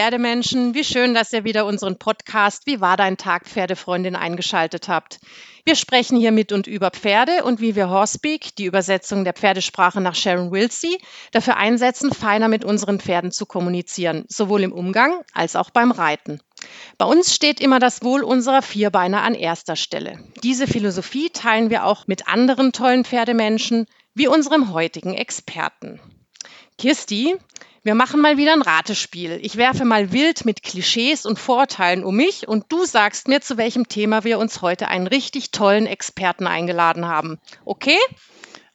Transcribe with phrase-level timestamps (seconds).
[0.00, 5.20] Pferdemenschen, wie schön, dass ihr wieder unseren Podcast Wie war dein Tag, Pferdefreundin eingeschaltet habt.
[5.66, 10.00] Wir sprechen hier mit und über Pferde und wie wir Horsepeak, die Übersetzung der Pferdesprache
[10.00, 10.96] nach Sharon Wilsey,
[11.32, 16.40] dafür einsetzen, feiner mit unseren Pferden zu kommunizieren, sowohl im Umgang als auch beim Reiten.
[16.96, 20.18] Bei uns steht immer das Wohl unserer Vierbeiner an erster Stelle.
[20.42, 26.00] Diese Philosophie teilen wir auch mit anderen tollen Pferdemenschen, wie unserem heutigen Experten.
[26.78, 27.36] Kirsti,
[27.82, 29.38] wir machen mal wieder ein Ratespiel.
[29.42, 33.56] Ich werfe mal wild mit Klischees und Vorurteilen um mich und du sagst mir, zu
[33.56, 37.38] welchem Thema wir uns heute einen richtig tollen Experten eingeladen haben.
[37.64, 37.98] Okay?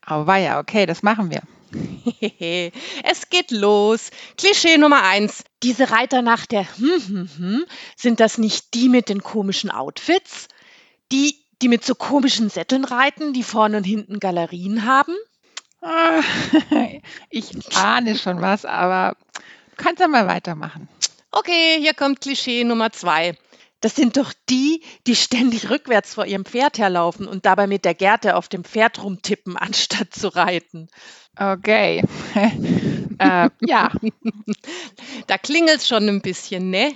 [0.01, 1.41] Aber ja, okay, das machen wir.
[3.03, 4.09] es geht los.
[4.37, 5.43] Klischee Nummer eins.
[5.61, 7.65] Diese Reiter nach der hm, hm, hm,
[7.95, 10.47] sind das nicht die mit den komischen Outfits?
[11.11, 15.13] Die, die mit so komischen Sätteln reiten, die vorne und hinten Galerien haben?
[15.81, 16.21] Ah,
[17.29, 20.87] ich ahne schon was, aber du kannst ja mal weitermachen.
[21.31, 23.37] Okay, hier kommt Klischee Nummer zwei.
[23.81, 27.93] Das sind doch die, die ständig rückwärts vor ihrem Pferd herlaufen und dabei mit der
[27.93, 30.87] Gerte auf dem Pferd rumtippen, anstatt zu reiten.
[31.37, 32.01] Okay.
[33.19, 33.91] äh, ja.
[35.27, 36.95] Da klingelt es schon ein bisschen, ne?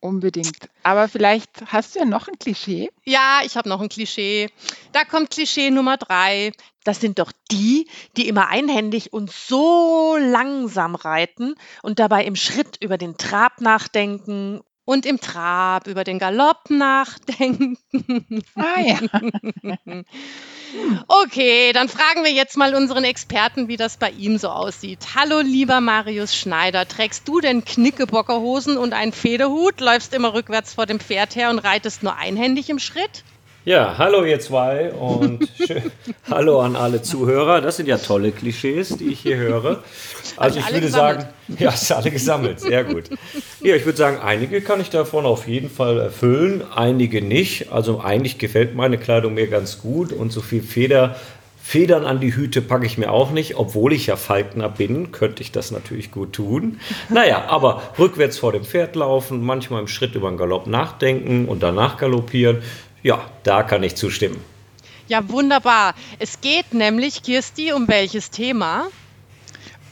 [0.00, 0.70] Unbedingt.
[0.82, 2.90] Aber vielleicht hast du ja noch ein Klischee.
[3.04, 4.48] Ja, ich habe noch ein Klischee.
[4.92, 6.52] Da kommt Klischee Nummer drei.
[6.84, 12.78] Das sind doch die, die immer einhändig und so langsam reiten und dabei im Schritt
[12.80, 17.76] über den Trab nachdenken und im Trab über den Galopp nachdenken.
[18.54, 18.98] Ah ja.
[21.08, 25.00] Okay, dann fragen wir jetzt mal unseren Experten, wie das bei ihm so aussieht.
[25.16, 26.86] Hallo, lieber Marius Schneider.
[26.86, 31.58] Trägst du denn Knickebockerhosen und einen Federhut, läufst immer rückwärts vor dem Pferd her und
[31.58, 33.24] reitest nur einhändig im Schritt?
[33.66, 35.46] Ja, hallo ihr zwei und
[36.30, 37.60] hallo an alle Zuhörer.
[37.60, 39.82] Das sind ja tolle Klischees, die ich hier höre.
[40.38, 41.20] Also ich würde gesammelt?
[41.20, 43.10] sagen, ja, ist alle gesammelt, sehr gut.
[43.62, 47.70] Ja, ich würde sagen, einige kann ich davon auf jeden Fall erfüllen, einige nicht.
[47.70, 51.16] Also eigentlich gefällt meine Kleidung mir ganz gut und so viel Feder
[51.62, 55.40] Federn an die Hüte packe ich mir auch nicht, obwohl ich ja Falkner bin, könnte
[55.40, 56.80] ich das natürlich gut tun.
[57.10, 61.62] Naja, aber rückwärts vor dem Pferd laufen, manchmal im Schritt über den Galopp nachdenken und
[61.62, 62.62] danach galoppieren,
[63.02, 64.42] ja, da kann ich zustimmen.
[65.08, 65.94] Ja, wunderbar.
[66.18, 68.88] Es geht nämlich, Kirsti, um welches Thema?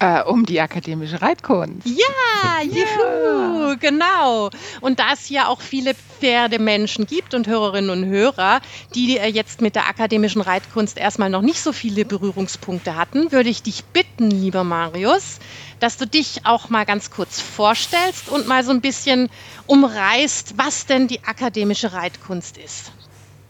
[0.01, 1.85] Äh, um die akademische Reitkunst.
[1.85, 3.75] Ja, juhu, ja.
[3.75, 4.49] genau.
[4.81, 8.61] Und da es ja auch viele Pferdemenschen gibt und Hörerinnen und Hörer,
[8.95, 13.49] die äh, jetzt mit der akademischen Reitkunst erstmal noch nicht so viele Berührungspunkte hatten, würde
[13.49, 15.41] ich dich bitten, lieber Marius,
[15.81, 19.29] dass du dich auch mal ganz kurz vorstellst und mal so ein bisschen
[19.67, 22.93] umreißt, was denn die akademische Reitkunst ist.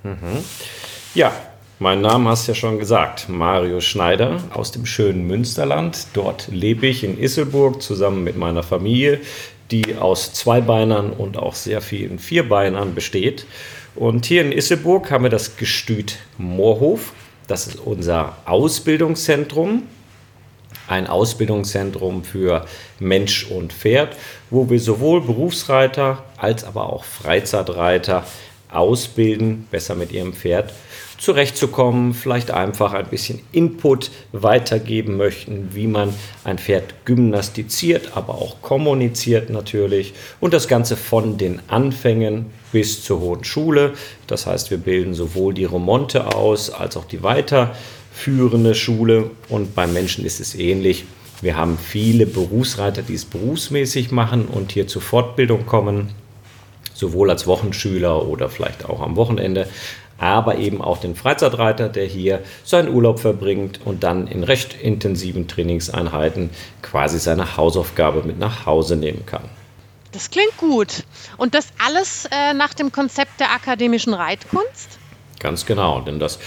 [0.08, 0.44] Mhm.
[1.14, 1.32] Ja,
[1.78, 6.06] mein Name hast du ja schon gesagt, Mario Schneider aus dem schönen Münsterland.
[6.14, 9.20] Dort lebe ich in Isselburg zusammen mit meiner Familie,
[9.70, 13.46] die aus Zweibeinern und auch sehr vielen Vierbeinern besteht.
[13.94, 17.12] Und hier in Isselburg haben wir das Gestüt Moorhof.
[17.46, 19.82] Das ist unser Ausbildungszentrum
[20.88, 22.64] ein Ausbildungszentrum für
[22.98, 24.16] Mensch und Pferd,
[24.50, 28.24] wo wir sowohl Berufsreiter als aber auch Freizeitreiter
[28.70, 30.72] ausbilden, besser mit ihrem Pferd
[31.18, 36.14] zurechtzukommen, vielleicht einfach ein bisschen Input weitergeben möchten, wie man
[36.44, 43.20] ein Pferd gymnastiziert, aber auch kommuniziert natürlich und das Ganze von den Anfängen bis zur
[43.20, 43.94] hohen Schule.
[44.28, 49.92] Das heißt, wir bilden sowohl die Remonte aus als auch die weiterführende Schule und beim
[49.92, 51.04] Menschen ist es ähnlich.
[51.40, 56.10] Wir haben viele Berufsreiter, die es berufsmäßig machen und hier zur Fortbildung kommen
[56.98, 59.68] sowohl als Wochenschüler oder vielleicht auch am Wochenende,
[60.18, 65.46] aber eben auch den Freizeitreiter, der hier seinen Urlaub verbringt und dann in recht intensiven
[65.46, 66.50] Trainingseinheiten
[66.82, 69.44] quasi seine Hausaufgabe mit nach Hause nehmen kann.
[70.10, 71.04] Das klingt gut.
[71.36, 74.98] Und das alles äh, nach dem Konzept der akademischen Reitkunst?
[75.38, 76.40] Ganz genau, denn das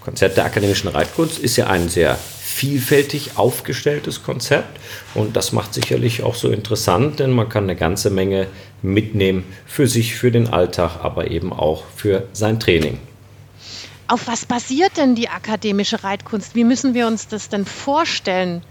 [0.00, 4.80] Konzept der akademischen Reitkunst ist ja ein sehr vielfältig aufgestelltes Konzept
[5.14, 8.46] und das macht sicherlich auch so interessant, denn man kann eine ganze Menge
[8.86, 12.98] mitnehmen für sich, für den Alltag, aber eben auch für sein Training.
[14.08, 16.54] Auf was basiert denn die akademische Reitkunst?
[16.54, 18.62] Wie müssen wir uns das denn vorstellen?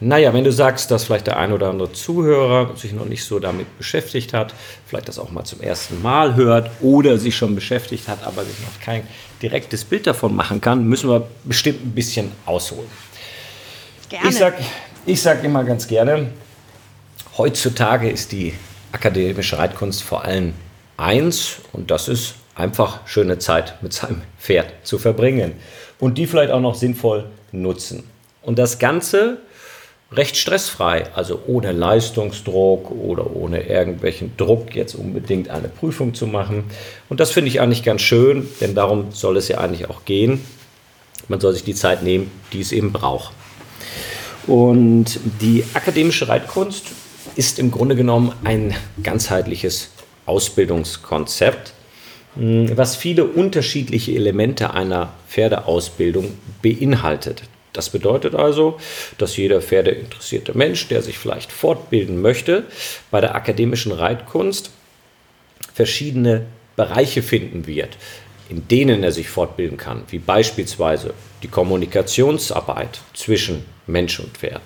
[0.00, 3.40] Naja, wenn du sagst, dass vielleicht der ein oder andere Zuhörer sich noch nicht so
[3.40, 4.54] damit beschäftigt hat,
[4.86, 8.60] vielleicht das auch mal zum ersten Mal hört oder sich schon beschäftigt hat, aber sich
[8.60, 9.02] noch kein
[9.42, 12.88] direktes Bild davon machen kann, müssen wir bestimmt ein bisschen ausholen.
[14.08, 14.28] Gerne.
[14.28, 14.56] Ich sage
[15.04, 16.28] ich sag immer ganz gerne,
[17.36, 18.54] heutzutage ist die
[18.92, 20.54] akademische Reitkunst vor allem
[20.96, 25.52] eins und das ist einfach schöne Zeit mit seinem Pferd zu verbringen
[25.98, 28.04] und die vielleicht auch noch sinnvoll nutzen.
[28.42, 29.38] Und das Ganze
[30.10, 36.64] recht stressfrei, also ohne Leistungsdruck oder ohne irgendwelchen Druck jetzt unbedingt eine Prüfung zu machen.
[37.08, 40.44] Und das finde ich eigentlich ganz schön, denn darum soll es ja eigentlich auch gehen.
[41.28, 43.32] Man soll sich die Zeit nehmen, die es eben braucht.
[44.46, 46.86] Und die akademische Reitkunst
[47.36, 49.90] ist im Grunde genommen ein ganzheitliches
[50.26, 51.72] Ausbildungskonzept,
[52.34, 57.42] hm, was viele unterschiedliche Elemente einer Pferdeausbildung beinhaltet.
[57.72, 58.78] Das bedeutet also,
[59.18, 62.64] dass jeder pferdeinteressierte Mensch, der sich vielleicht fortbilden möchte,
[63.10, 64.70] bei der akademischen Reitkunst
[65.74, 66.46] verschiedene
[66.76, 67.96] Bereiche finden wird,
[68.48, 74.62] in denen er sich fortbilden kann, wie beispielsweise die Kommunikationsarbeit zwischen Mensch und Pferd,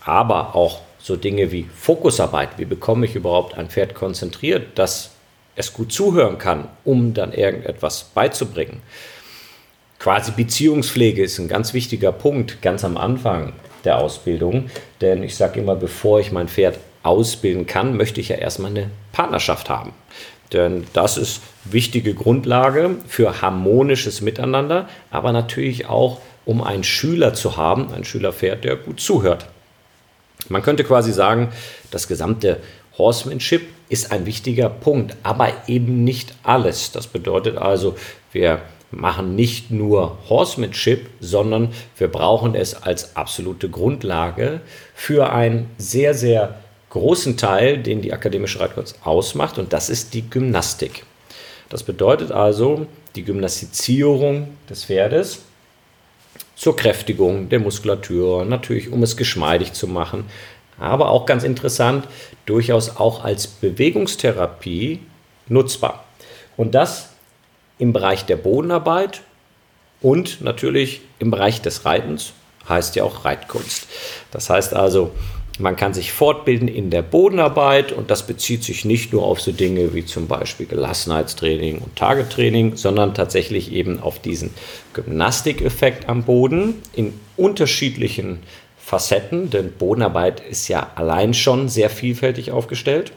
[0.00, 5.10] aber auch so Dinge wie Fokusarbeit, wie bekomme ich überhaupt ein Pferd konzentriert, dass
[5.56, 8.80] es gut zuhören kann, um dann irgendetwas beizubringen
[10.00, 13.52] quasi Beziehungspflege ist ein ganz wichtiger Punkt ganz am Anfang
[13.84, 14.68] der Ausbildung.
[15.00, 18.90] Denn ich sage immer, bevor ich mein Pferd ausbilden kann, möchte ich ja erstmal eine
[19.12, 19.92] Partnerschaft haben.
[20.52, 27.56] Denn das ist wichtige Grundlage für harmonisches Miteinander, aber natürlich auch, um einen Schüler zu
[27.56, 29.46] haben, ein Schülerpferd, der gut zuhört.
[30.48, 31.48] Man könnte quasi sagen,
[31.90, 32.58] das gesamte
[32.98, 36.92] Horsemanship ist ein wichtiger Punkt, aber eben nicht alles.
[36.92, 37.96] Das bedeutet also,
[38.32, 38.60] wir
[38.90, 44.60] machen nicht nur Horsemanship, sondern wir brauchen es als absolute Grundlage
[44.94, 46.56] für einen sehr, sehr
[46.90, 51.04] großen Teil, den die akademische Reitkunst ausmacht, und das ist die Gymnastik.
[51.68, 55.42] Das bedeutet also die Gymnastizierung des Pferdes
[56.60, 60.26] zur Kräftigung der Muskulatur, natürlich um es geschmeidig zu machen,
[60.78, 62.06] aber auch ganz interessant,
[62.44, 65.00] durchaus auch als Bewegungstherapie
[65.48, 66.04] nutzbar.
[66.58, 67.08] Und das
[67.78, 69.22] im Bereich der Bodenarbeit
[70.02, 72.34] und natürlich im Bereich des Reitens,
[72.68, 73.88] heißt ja auch Reitkunst.
[74.30, 75.12] Das heißt also,
[75.60, 79.52] man kann sich fortbilden in der Bodenarbeit und das bezieht sich nicht nur auf so
[79.52, 84.50] Dinge wie zum Beispiel Gelassenheitstraining und Tagetraining, sondern tatsächlich eben auf diesen
[84.92, 88.40] Gymnastikeffekt am Boden in unterschiedlichen
[88.78, 93.12] Facetten, denn Bodenarbeit ist ja allein schon sehr vielfältig aufgestellt.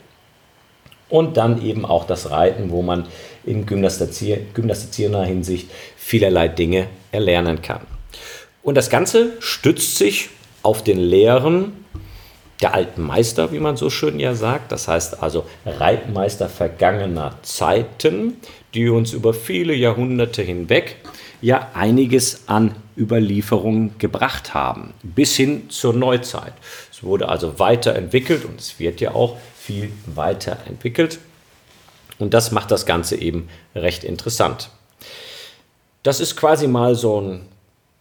[1.09, 3.07] Und dann eben auch das Reiten, wo man
[3.43, 7.81] in gymnastizierender Hinsicht vielerlei Dinge erlernen kann.
[8.63, 10.29] Und das Ganze stützt sich
[10.63, 11.82] auf den Lehren
[12.61, 14.71] der alten Meister, wie man so schön ja sagt.
[14.71, 18.37] Das heißt also Reitmeister vergangener Zeiten,
[18.73, 20.97] die uns über viele Jahrhunderte hinweg
[21.41, 26.53] ja einiges an Überlieferungen gebracht haben, bis hin zur Neuzeit.
[26.91, 31.19] Es wurde also weiterentwickelt und es wird ja auch viel weiterentwickelt.
[32.19, 34.69] Und das macht das Ganze eben recht interessant.
[36.03, 37.45] Das ist quasi mal so ein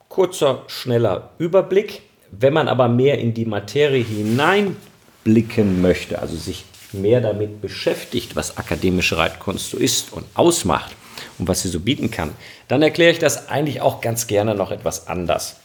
[0.09, 2.03] kurzer, schneller Überblick.
[2.33, 8.57] Wenn man aber mehr in die Materie hineinblicken möchte, also sich mehr damit beschäftigt, was
[8.57, 10.97] akademische Reitkunst so ist und ausmacht
[11.39, 12.31] und was sie so bieten kann,
[12.69, 15.57] dann erkläre ich das eigentlich auch ganz gerne noch etwas anders.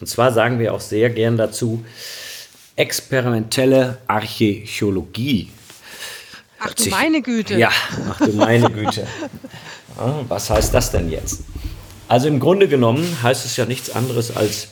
[0.00, 1.84] Und zwar sagen wir auch sehr gern dazu
[2.74, 5.50] experimentelle Archäologie.
[6.58, 7.56] Ach du meine Güte.
[7.58, 7.70] Ja,
[8.10, 9.06] ach du meine Güte.
[10.28, 11.42] was heißt das denn jetzt?
[12.08, 14.68] Also im Grunde genommen heißt es ja nichts anderes als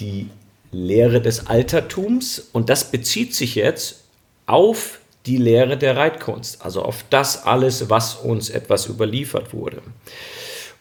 [0.00, 0.28] die
[0.72, 4.04] Lehre des Altertums und das bezieht sich jetzt
[4.46, 9.82] auf die Lehre der Reitkunst, also auf das alles, was uns etwas überliefert wurde.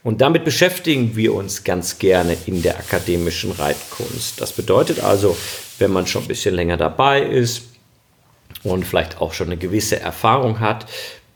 [0.02, 4.40] Und damit beschäftigen wir uns ganz gerne in der akademischen Reitkunst.
[4.40, 5.36] Das bedeutet also,
[5.78, 7.64] wenn man schon ein bisschen länger dabei ist,
[8.64, 10.86] und vielleicht auch schon eine gewisse Erfahrung hat,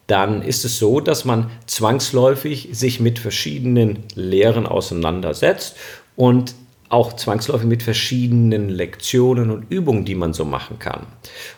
[0.08, 5.75] dann ist es so, dass man zwangsläufig sich mit verschiedenen Lehren auseinandersetzt
[6.16, 6.56] und
[6.94, 11.08] auch zwangsläufig mit verschiedenen Lektionen und Übungen, die man so machen kann.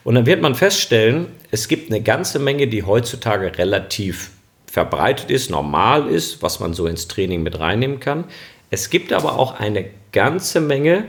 [0.03, 4.31] Und dann wird man feststellen, es gibt eine ganze Menge, die heutzutage relativ
[4.65, 8.25] verbreitet ist, normal ist, was man so ins Training mit reinnehmen kann.
[8.71, 11.05] Es gibt aber auch eine ganze Menge,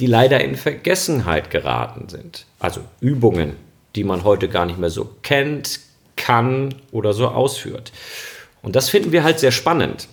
[0.00, 2.46] die leider in Vergessenheit geraten sind.
[2.58, 3.56] Also Übungen,
[3.94, 5.80] die man heute gar nicht mehr so kennt,
[6.16, 7.92] kann oder so ausführt.
[8.62, 10.08] Und das finden wir halt sehr spannend.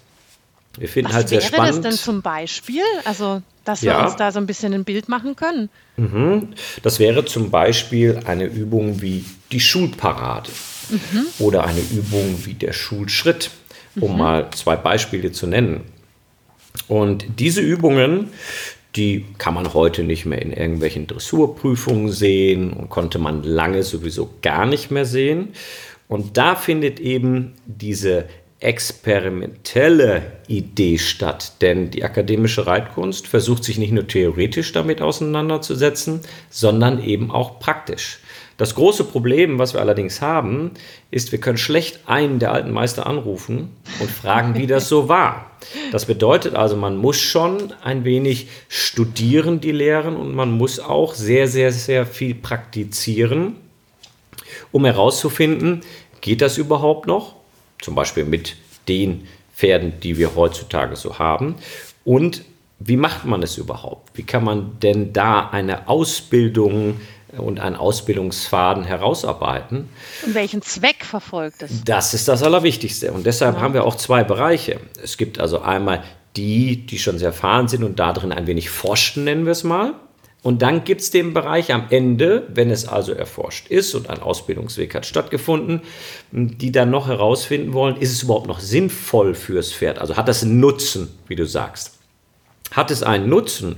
[0.78, 1.70] Wir finden Was halt sehr spannend.
[1.70, 2.84] Was wäre das denn zum Beispiel?
[3.06, 4.06] Also, dass wir ja.
[4.06, 5.70] uns da so ein bisschen ein Bild machen können?
[5.98, 6.50] Mhm.
[6.84, 10.50] Das wäre zum Beispiel eine Übung wie die Schulparade
[10.90, 11.26] mhm.
[11.40, 13.52] oder eine Übung wie der Schulschritt,
[14.00, 14.18] um mhm.
[14.18, 15.82] mal zwei Beispiele zu nennen.
[16.88, 18.30] Und diese Übungen,
[18.96, 24.30] die kann man heute nicht mehr in irgendwelchen Dressurprüfungen sehen und konnte man lange sowieso
[24.42, 25.50] gar nicht mehr sehen.
[26.08, 28.26] Und da findet eben diese
[28.62, 37.04] experimentelle Idee statt, denn die akademische Reitkunst versucht sich nicht nur theoretisch damit auseinanderzusetzen, sondern
[37.04, 38.20] eben auch praktisch.
[38.58, 40.72] Das große Problem, was wir allerdings haben,
[41.10, 45.50] ist, wir können schlecht einen der alten Meister anrufen und fragen, wie das so war.
[45.92, 51.16] Das bedeutet also, man muss schon ein wenig studieren, die Lehren, und man muss auch
[51.16, 53.56] sehr, sehr, sehr viel praktizieren,
[54.72, 55.82] um herauszufinden,
[56.22, 57.41] geht das überhaupt noch?
[57.82, 58.56] Zum Beispiel mit
[58.88, 61.56] den Pferden, die wir heutzutage so haben.
[62.04, 62.44] Und
[62.80, 64.18] wie macht man es überhaupt?
[64.18, 67.00] Wie kann man denn da eine Ausbildung
[67.38, 69.90] und einen Ausbildungsfaden herausarbeiten?
[70.26, 71.84] Und welchen Zweck verfolgt es?
[71.84, 73.12] Das ist das Allerwichtigste.
[73.12, 73.62] Und deshalb ja.
[73.62, 74.80] haben wir auch zwei Bereiche.
[75.02, 76.04] Es gibt also einmal
[76.36, 79.94] die, die schon sehr erfahren sind und darin ein wenig forschen, nennen wir es mal.
[80.44, 84.20] Und dann gibt es den Bereich am Ende, wenn es also erforscht ist und ein
[84.20, 85.82] Ausbildungsweg hat stattgefunden,
[86.32, 90.00] die dann noch herausfinden wollen, ist es überhaupt noch sinnvoll fürs Pferd?
[90.00, 92.00] Also hat das einen Nutzen, wie du sagst.
[92.72, 93.76] Hat es einen Nutzen,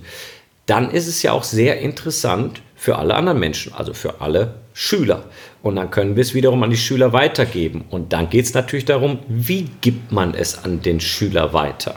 [0.66, 5.26] dann ist es ja auch sehr interessant für alle anderen Menschen, also für alle Schüler.
[5.62, 7.84] Und dann können wir es wiederum an die Schüler weitergeben.
[7.90, 11.96] Und dann geht es natürlich darum, wie gibt man es an den Schüler weiter?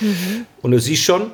[0.00, 0.46] Mhm.
[0.62, 1.30] Und du siehst schon,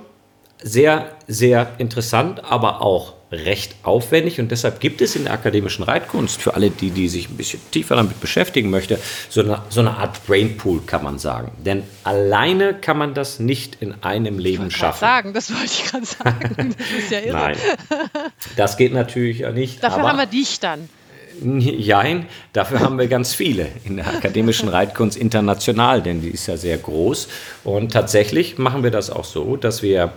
[0.63, 6.43] sehr, sehr interessant, aber auch recht aufwendig und deshalb gibt es in der akademischen Reitkunst
[6.43, 8.99] für alle, die, die sich ein bisschen tiefer damit beschäftigen möchte,
[9.29, 11.53] so eine, so eine Art Brainpool kann man sagen.
[11.65, 15.01] Denn alleine kann man das nicht in einem Leben ich schaffen.
[15.01, 16.75] sagen, das wollte ich gerade sagen.
[16.81, 17.33] Das ist ja irre.
[17.33, 17.57] Nein,
[18.57, 19.83] das geht natürlich nicht.
[19.83, 20.89] Dafür haben wir dich dann.
[21.43, 26.57] Jein, dafür haben wir ganz viele in der akademischen Reitkunst international, denn die ist ja
[26.57, 27.29] sehr groß.
[27.65, 30.13] Und tatsächlich machen wir das auch so, dass wir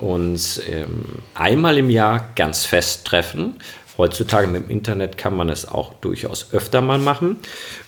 [0.00, 3.54] uns ähm, einmal im Jahr ganz fest treffen.
[3.98, 7.38] Heutzutage mit dem Internet kann man es auch durchaus öfter mal machen.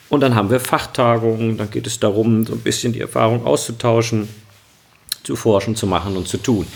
[0.08, 4.28] Und dann haben wir Fachtagungen, dann geht es darum, so ein bisschen die Erfahrung auszutauschen,
[5.22, 6.66] zu forschen, zu machen und zu tun.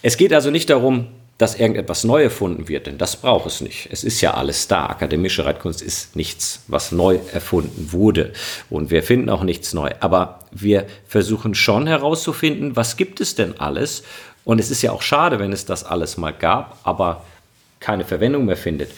[0.00, 3.88] Es geht also nicht darum, dass irgendetwas neu erfunden wird, denn das braucht es nicht.
[3.92, 4.86] Es ist ja alles da.
[4.86, 8.32] Akademische Reitkunst ist nichts, was neu erfunden wurde.
[8.70, 9.90] Und wir finden auch nichts neu.
[10.00, 14.02] Aber wir versuchen schon herauszufinden, was gibt es denn alles
[14.48, 17.22] und es ist ja auch schade, wenn es das alles mal gab, aber
[17.80, 18.92] keine Verwendung mehr findet.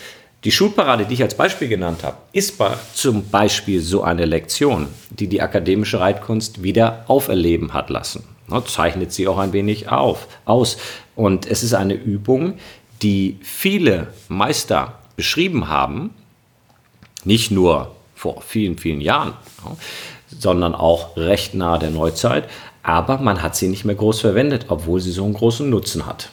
[0.44, 2.56] Die Schulparade, die ich als Beispiel genannt habe, ist
[2.94, 8.22] zum Beispiel so eine Lektion, die die akademische Reitkunst wieder auferleben hat lassen.
[8.46, 10.76] Ne, zeichnet sie auch ein wenig auf, aus.
[11.16, 12.54] Und es ist eine Übung,
[13.02, 16.14] die viele Meister beschrieben haben,
[17.24, 19.32] nicht nur vor vielen, vielen Jahren,
[20.28, 22.48] sondern auch recht nahe der Neuzeit,
[22.82, 26.30] aber man hat sie nicht mehr groß verwendet, obwohl sie so einen großen Nutzen hat.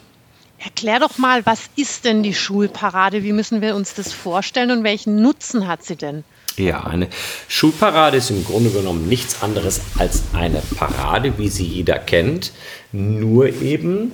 [0.59, 3.23] Erklär doch mal, was ist denn die Schulparade?
[3.23, 6.23] Wie müssen wir uns das vorstellen und welchen Nutzen hat sie denn?
[6.57, 7.07] Ja, eine
[7.47, 12.51] Schulparade ist im Grunde genommen nichts anderes als eine Parade, wie sie jeder kennt,
[12.91, 14.13] nur eben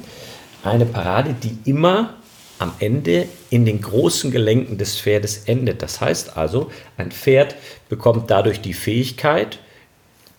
[0.64, 2.16] eine Parade, die immer
[2.60, 5.82] am Ende in den großen Gelenken des Pferdes endet.
[5.82, 7.56] Das heißt also, ein Pferd
[7.88, 9.60] bekommt dadurch die Fähigkeit,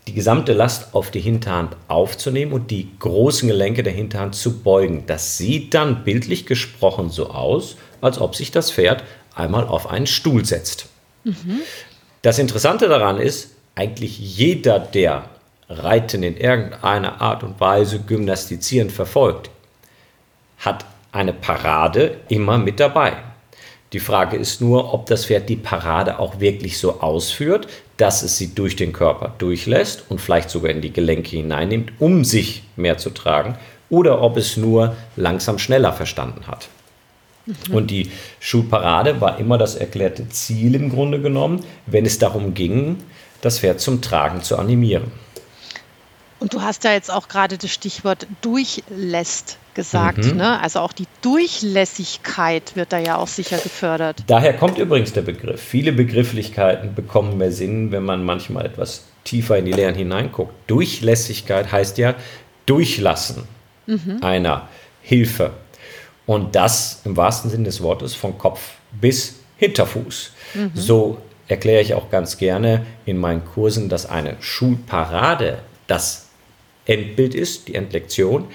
[0.06, 5.04] die gesamte Last auf die Hinterhand aufzunehmen und die großen Gelenke der Hinterhand zu beugen.
[5.06, 9.02] Das sieht dann bildlich gesprochen so aus, als ob sich das Pferd
[9.34, 10.86] einmal auf einen Stuhl setzt.
[11.24, 11.60] Mhm.
[12.22, 15.24] Das Interessante daran ist, eigentlich jeder, der
[15.68, 19.50] Reiten in irgendeiner Art und Weise gymnastizierend verfolgt,
[20.58, 23.14] hat eine Parade immer mit dabei.
[23.92, 28.36] Die Frage ist nur, ob das Pferd die Parade auch wirklich so ausführt, dass es
[28.38, 32.98] sie durch den Körper durchlässt und vielleicht sogar in die Gelenke hineinnimmt, um sich mehr
[32.98, 33.56] zu tragen,
[33.90, 36.68] oder ob es nur langsam schneller verstanden hat.
[37.46, 37.74] Mhm.
[37.74, 38.10] Und die
[38.40, 42.96] Schulparade war immer das erklärte Ziel im Grunde genommen, wenn es darum ging,
[43.40, 45.12] das Pferd zum Tragen zu animieren.
[46.44, 50.26] Und du hast ja jetzt auch gerade das Stichwort durchlässt gesagt.
[50.26, 50.36] Mhm.
[50.36, 50.60] Ne?
[50.60, 54.24] Also auch die Durchlässigkeit wird da ja auch sicher gefördert.
[54.26, 55.58] Daher kommt übrigens der Begriff.
[55.58, 60.52] Viele Begrifflichkeiten bekommen mehr Sinn, wenn man manchmal etwas tiefer in die Lehren hineinguckt.
[60.66, 62.14] Durchlässigkeit heißt ja
[62.66, 63.44] durchlassen
[63.86, 64.18] mhm.
[64.20, 64.68] einer
[65.00, 65.52] Hilfe.
[66.26, 70.32] Und das im wahrsten Sinne des Wortes von Kopf bis Hinterfuß.
[70.52, 70.72] Mhm.
[70.74, 71.16] So
[71.48, 76.23] erkläre ich auch ganz gerne in meinen Kursen, dass eine Schulparade das
[76.86, 78.46] Endbild ist, die Endlektion,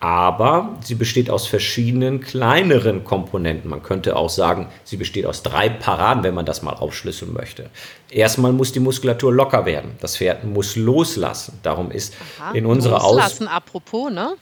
[0.00, 3.68] aber sie besteht aus verschiedenen kleineren Komponenten.
[3.68, 7.68] Man könnte auch sagen, sie besteht aus drei Paraden, wenn man das mal aufschlüsseln möchte.
[8.10, 9.92] Erstmal muss die Muskulatur locker werden.
[10.00, 11.58] Das Pferd muss loslassen.
[11.62, 13.16] Darum ist Aha, in unserer Aus...
[13.16, 14.36] Loslassen, apropos, ne?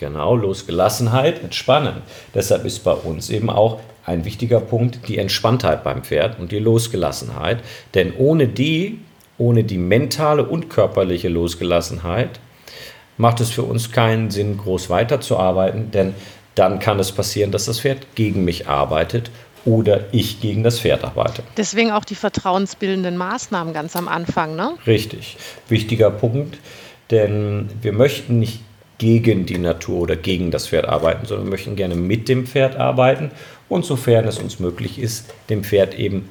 [0.00, 2.02] Genau, Losgelassenheit, entspannen.
[2.32, 6.60] Deshalb ist bei uns eben auch ein wichtiger Punkt die Entspanntheit beim Pferd und die
[6.60, 7.62] Losgelassenheit.
[7.94, 9.00] Denn ohne die
[9.38, 12.40] ohne die mentale und körperliche Losgelassenheit
[13.16, 16.14] macht es für uns keinen Sinn, groß weiterzuarbeiten, denn
[16.54, 19.30] dann kann es passieren, dass das Pferd gegen mich arbeitet
[19.64, 21.42] oder ich gegen das Pferd arbeite.
[21.56, 24.72] Deswegen auch die vertrauensbildenden Maßnahmen ganz am Anfang, ne?
[24.86, 25.36] Richtig.
[25.68, 26.58] Wichtiger Punkt,
[27.10, 28.60] denn wir möchten nicht
[28.98, 32.76] gegen die Natur oder gegen das Pferd arbeiten, sondern wir möchten gerne mit dem Pferd
[32.76, 33.30] arbeiten
[33.68, 36.28] und sofern es uns möglich ist, dem Pferd eben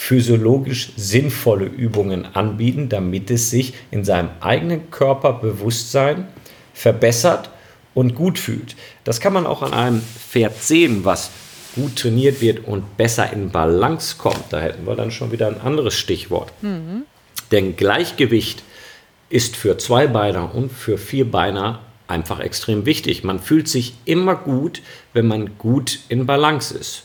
[0.00, 6.26] physiologisch sinnvolle Übungen anbieten, damit es sich in seinem eigenen Körperbewusstsein
[6.72, 7.50] verbessert
[7.92, 8.76] und gut fühlt.
[9.04, 11.30] Das kann man auch an einem Pferd sehen, was
[11.74, 14.44] gut trainiert wird und besser in Balance kommt.
[14.48, 16.50] Da hätten wir dann schon wieder ein anderes Stichwort.
[16.62, 17.02] Mhm.
[17.52, 18.62] Denn Gleichgewicht
[19.28, 23.22] ist für Zweibeiner und für Vierbeiner einfach extrem wichtig.
[23.22, 24.80] Man fühlt sich immer gut,
[25.12, 27.04] wenn man gut in Balance ist.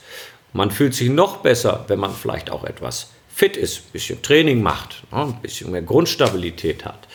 [0.55, 4.63] Man fühlt sich noch besser, wenn man vielleicht auch etwas fit ist, ein bisschen Training
[4.63, 7.09] macht, ne, ein bisschen mehr Grundstabilität hat.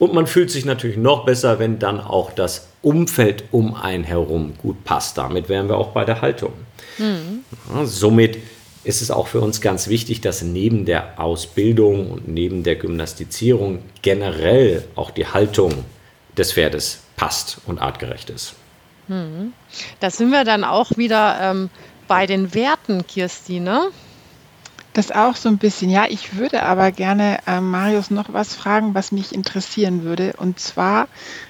[0.00, 4.54] Und man fühlt sich natürlich noch besser, wenn dann auch das Umfeld um einen herum
[4.58, 5.16] gut passt.
[5.16, 6.52] Damit wären wir auch bei der Haltung.
[6.98, 7.44] Mhm.
[7.72, 8.38] Ja, somit
[8.82, 13.84] ist es auch für uns ganz wichtig, dass neben der Ausbildung und neben der Gymnastizierung
[14.02, 15.84] generell auch die Haltung
[16.36, 18.56] des Pferdes passt und artgerecht ist.
[19.10, 19.52] Hm.
[19.98, 21.70] Da sind wir dann auch wieder ähm,
[22.10, 23.82] bei den Werten, Kirsti, ne?
[24.94, 25.90] Das auch so ein bisschen.
[25.90, 30.34] Ja, ich würde aber gerne äh, Marius noch was fragen, was mich interessieren würde.
[30.36, 31.06] Und zwar,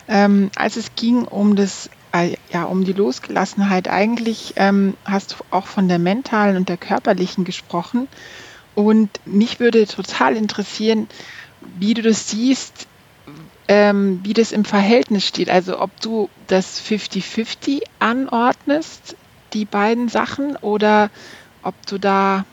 [0.07, 5.37] ähm, als es ging um das, äh, ja, um die Losgelassenheit, eigentlich ähm, hast du
[5.51, 8.07] auch von der mentalen und der körperlichen gesprochen.
[8.75, 11.09] Und mich würde total interessieren,
[11.79, 12.87] wie du das siehst,
[13.67, 15.49] ähm, wie das im Verhältnis steht.
[15.49, 19.17] Also ob du das 50-50 anordnest,
[19.53, 21.11] die beiden Sachen, oder
[21.63, 22.45] ob du da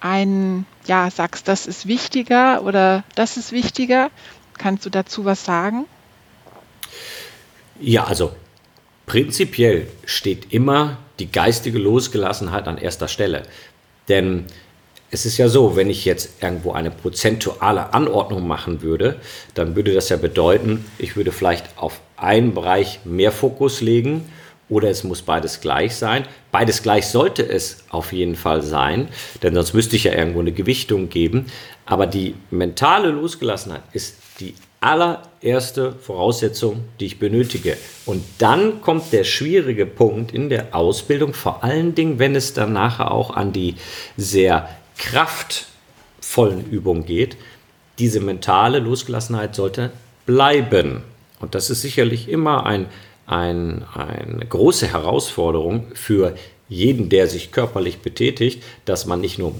[0.00, 4.10] ein, ja, sagst, das ist wichtiger oder das ist wichtiger.
[4.58, 5.86] Kannst du dazu was sagen?
[7.80, 8.32] Ja, also
[9.06, 13.42] prinzipiell steht immer die geistige Losgelassenheit an erster Stelle.
[14.08, 14.46] Denn
[15.10, 19.20] es ist ja so, wenn ich jetzt irgendwo eine prozentuale Anordnung machen würde,
[19.54, 24.30] dann würde das ja bedeuten, ich würde vielleicht auf einen Bereich mehr Fokus legen
[24.70, 26.24] oder es muss beides gleich sein.
[26.52, 29.08] Beides gleich sollte es auf jeden Fall sein,
[29.42, 31.46] denn sonst müsste ich ja irgendwo eine Gewichtung geben.
[31.84, 37.76] Aber die mentale Losgelassenheit ist die allererste Voraussetzung, die ich benötige.
[38.06, 42.72] Und dann kommt der schwierige Punkt in der Ausbildung, vor allen Dingen, wenn es dann
[42.72, 43.74] nachher auch an die
[44.16, 47.36] sehr kraftvollen Übung geht,
[47.98, 49.90] diese mentale Losgelassenheit sollte
[50.24, 51.02] bleiben.
[51.40, 52.86] Und das ist sicherlich immer ein,
[53.30, 56.34] ein, eine große Herausforderung für
[56.68, 59.54] jeden, der sich körperlich betätigt, dass man nicht nur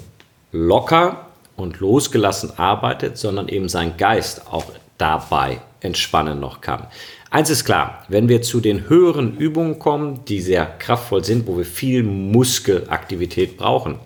[0.52, 4.64] locker und losgelassen arbeitet, sondern eben sein Geist auch
[4.98, 6.86] dabei entspannen noch kann.
[7.30, 11.56] Eins ist klar, wenn wir zu den höheren Übungen kommen, die sehr kraftvoll sind, wo
[11.56, 14.00] wir viel Muskelaktivität brauchen,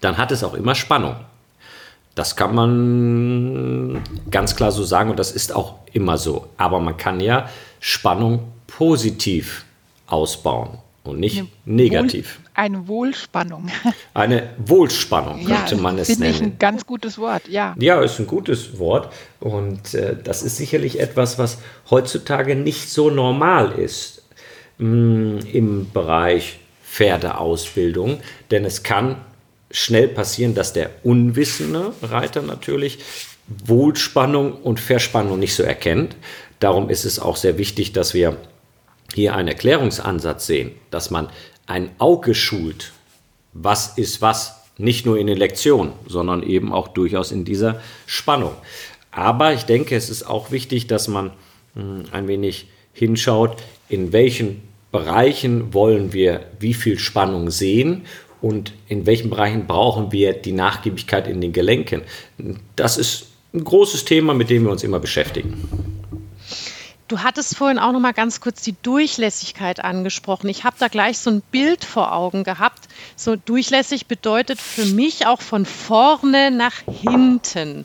[0.00, 1.16] dann hat es auch immer Spannung.
[2.14, 6.48] Das kann man ganz klar so sagen und das ist auch immer so.
[6.56, 7.48] Aber man kann ja
[7.80, 9.64] Spannung positiv
[10.06, 12.38] ausbauen und nicht eine negativ.
[12.38, 13.68] Wohl, eine Wohlspannung.
[14.14, 16.34] Eine Wohlspannung könnte ja, man es nennen.
[16.34, 17.74] Ich ein ganz gutes Wort, ja.
[17.78, 21.58] Ja, ist ein gutes Wort und äh, das ist sicherlich etwas, was
[21.90, 24.22] heutzutage nicht so normal ist
[24.78, 29.16] mh, mm, im Bereich Pferdeausbildung, denn es kann
[29.70, 32.98] schnell passieren, dass der unwissende Reiter natürlich
[33.64, 36.14] Wohlspannung und Verspannung nicht so erkennt.
[36.60, 38.36] Darum ist es auch sehr wichtig, dass wir
[39.14, 41.28] hier einen Erklärungsansatz sehen, dass man
[41.66, 42.92] ein Auge schult,
[43.52, 48.52] was ist was, nicht nur in den Lektionen, sondern eben auch durchaus in dieser Spannung.
[49.10, 51.32] Aber ich denke, es ist auch wichtig, dass man
[51.74, 58.02] hm, ein wenig hinschaut, in welchen Bereichen wollen wir wie viel Spannung sehen
[58.40, 62.02] und in welchen Bereichen brauchen wir die Nachgiebigkeit in den Gelenken.
[62.76, 65.68] Das ist ein großes Thema, mit dem wir uns immer beschäftigen.
[67.12, 70.48] Du hattest vorhin auch noch mal ganz kurz die Durchlässigkeit angesprochen.
[70.48, 72.88] Ich habe da gleich so ein Bild vor Augen gehabt.
[73.16, 76.72] So durchlässig bedeutet für mich auch von vorne nach
[77.02, 77.84] hinten.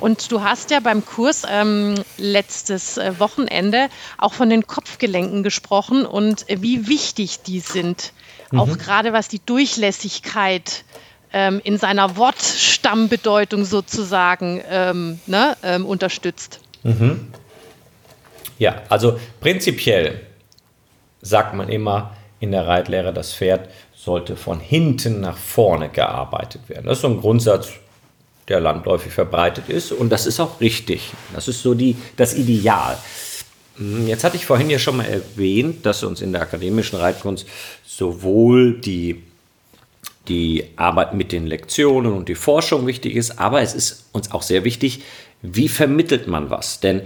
[0.00, 6.04] Und du hast ja beim Kurs ähm, letztes äh, Wochenende auch von den Kopfgelenken gesprochen
[6.04, 8.12] und äh, wie wichtig die sind.
[8.50, 8.58] Mhm.
[8.58, 10.82] Auch gerade was die Durchlässigkeit
[11.32, 16.58] ähm, in seiner Wortstammbedeutung sozusagen ähm, ne, ähm, unterstützt.
[16.82, 17.28] Mhm.
[18.58, 20.20] Ja, also prinzipiell
[21.22, 26.86] sagt man immer in der Reitlehre, das Pferd sollte von hinten nach vorne gearbeitet werden.
[26.86, 27.72] Das ist so ein Grundsatz,
[28.48, 29.92] der landläufig verbreitet ist.
[29.92, 31.12] Und das ist auch richtig.
[31.34, 32.98] Das ist so die, das Ideal.
[33.76, 37.46] Hm, jetzt hatte ich vorhin ja schon mal erwähnt, dass uns in der akademischen Reitkunst
[37.86, 39.22] sowohl die,
[40.28, 44.42] die Arbeit mit den Lektionen und die Forschung wichtig ist, aber es ist uns auch
[44.42, 45.02] sehr wichtig,
[45.42, 46.80] wie vermittelt man was.
[46.80, 47.02] Denn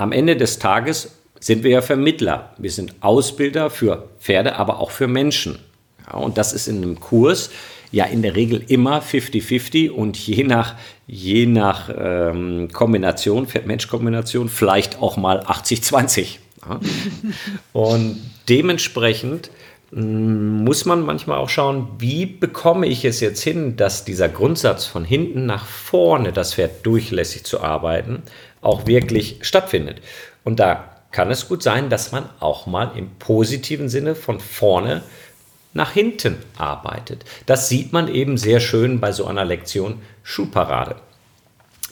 [0.00, 1.10] am Ende des Tages
[1.40, 2.54] sind wir ja Vermittler.
[2.56, 5.58] Wir sind Ausbilder für Pferde, aber auch für Menschen.
[6.06, 7.50] Ja, und das ist in einem Kurs
[7.92, 15.02] ja in der Regel immer 50-50 und je nach, je nach ähm, Kombination, Pferd-Mensch-Kombination, vielleicht
[15.02, 16.36] auch mal 80-20.
[16.66, 16.80] Ja.
[17.72, 19.50] und dementsprechend
[19.90, 24.86] mm, muss man manchmal auch schauen, wie bekomme ich es jetzt hin, dass dieser Grundsatz
[24.86, 28.22] von hinten nach vorne, das Pferd durchlässig zu arbeiten,
[28.60, 30.00] auch wirklich stattfindet.
[30.44, 35.02] Und da kann es gut sein, dass man auch mal im positiven Sinne von vorne
[35.72, 37.24] nach hinten arbeitet.
[37.46, 40.96] Das sieht man eben sehr schön bei so einer Lektion Schuhparade.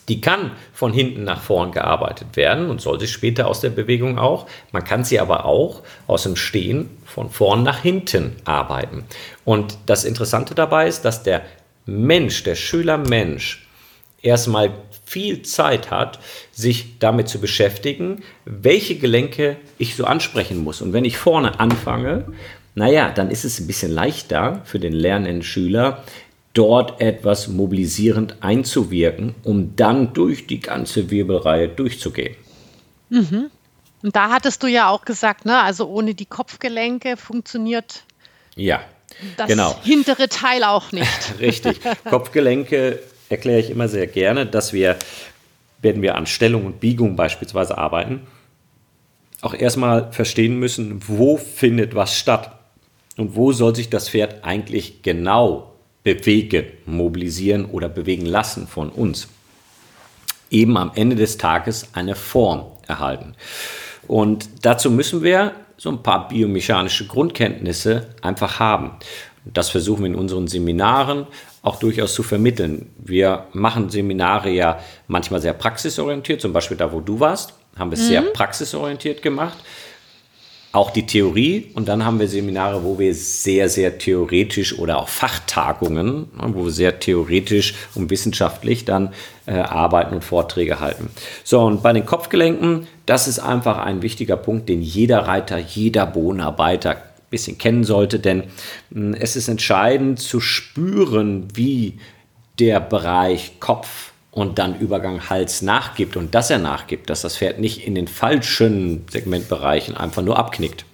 [0.09, 4.46] Die kann von hinten nach vorn gearbeitet werden und sollte später aus der Bewegung auch.
[4.72, 9.04] Man kann sie aber auch aus dem Stehen von vorn nach hinten arbeiten.
[9.44, 11.42] Und das Interessante dabei ist, dass der
[11.85, 13.68] Mensch, der Schüler Mensch,
[14.22, 14.70] erstmal
[15.09, 16.18] viel Zeit hat,
[16.53, 20.83] sich damit zu beschäftigen, welche Gelenke ich so ansprechen muss.
[20.83, 22.27] Und wenn ich vorne anfange,
[22.75, 26.05] naja, dann ist es ein bisschen leichter für den lernenden Schüler,
[26.53, 32.37] dort etwas mobilisierend einzuwirken, um dann durch die ganze Wirbelreihe durchzugehen.
[33.09, 33.51] Mhm.
[34.03, 35.59] Und da hattest du ja auch gesagt, ne?
[35.61, 38.05] also ohne die Kopfgelenke funktioniert
[38.57, 38.81] ja,
[39.37, 39.75] das genau.
[39.83, 41.09] hintere Teil auch nicht.
[41.40, 41.81] Richtig.
[42.05, 44.96] Kopfgelenke erkläre ich immer sehr gerne, dass wir,
[45.82, 48.26] wenn wir an Stellung und Biegung beispielsweise arbeiten,
[49.40, 52.52] auch erstmal verstehen müssen, wo findet was statt.
[53.16, 55.72] Und wo soll sich das Pferd eigentlich genau
[56.04, 59.28] bewegen, mobilisieren oder bewegen lassen von uns?
[60.50, 63.34] Eben am Ende des Tages eine Form erhalten.
[64.06, 68.92] Und dazu müssen wir so ein paar biomechanische Grundkenntnisse einfach haben.
[69.44, 71.26] Das versuchen wir in unseren Seminaren
[71.68, 72.90] auch durchaus zu vermitteln.
[72.98, 77.98] Wir machen Seminare ja manchmal sehr praxisorientiert, zum Beispiel da, wo du warst, haben wir
[77.98, 78.09] es mhm.
[78.09, 79.59] sehr praxisorientiert gemacht
[80.72, 85.09] auch die Theorie und dann haben wir Seminare, wo wir sehr, sehr theoretisch oder auch
[85.09, 89.14] Fachtagungen, ne, wo wir sehr theoretisch und wissenschaftlich dann
[89.46, 91.09] äh, arbeiten und Vorträge halten.
[91.42, 96.04] So, und bei den Kopfgelenken, das ist einfach ein wichtiger Punkt, den jeder Reiter, jeder
[96.04, 96.96] Bodenarbeiter
[97.30, 98.44] bisschen kennen sollte, denn
[98.92, 101.98] hm, es ist entscheidend zu spüren, wie
[102.58, 107.58] der Bereich Kopf, und dann Übergang Hals nachgibt und dass er nachgibt, dass das Pferd
[107.58, 110.84] nicht in den falschen Segmentbereichen einfach nur abknickt.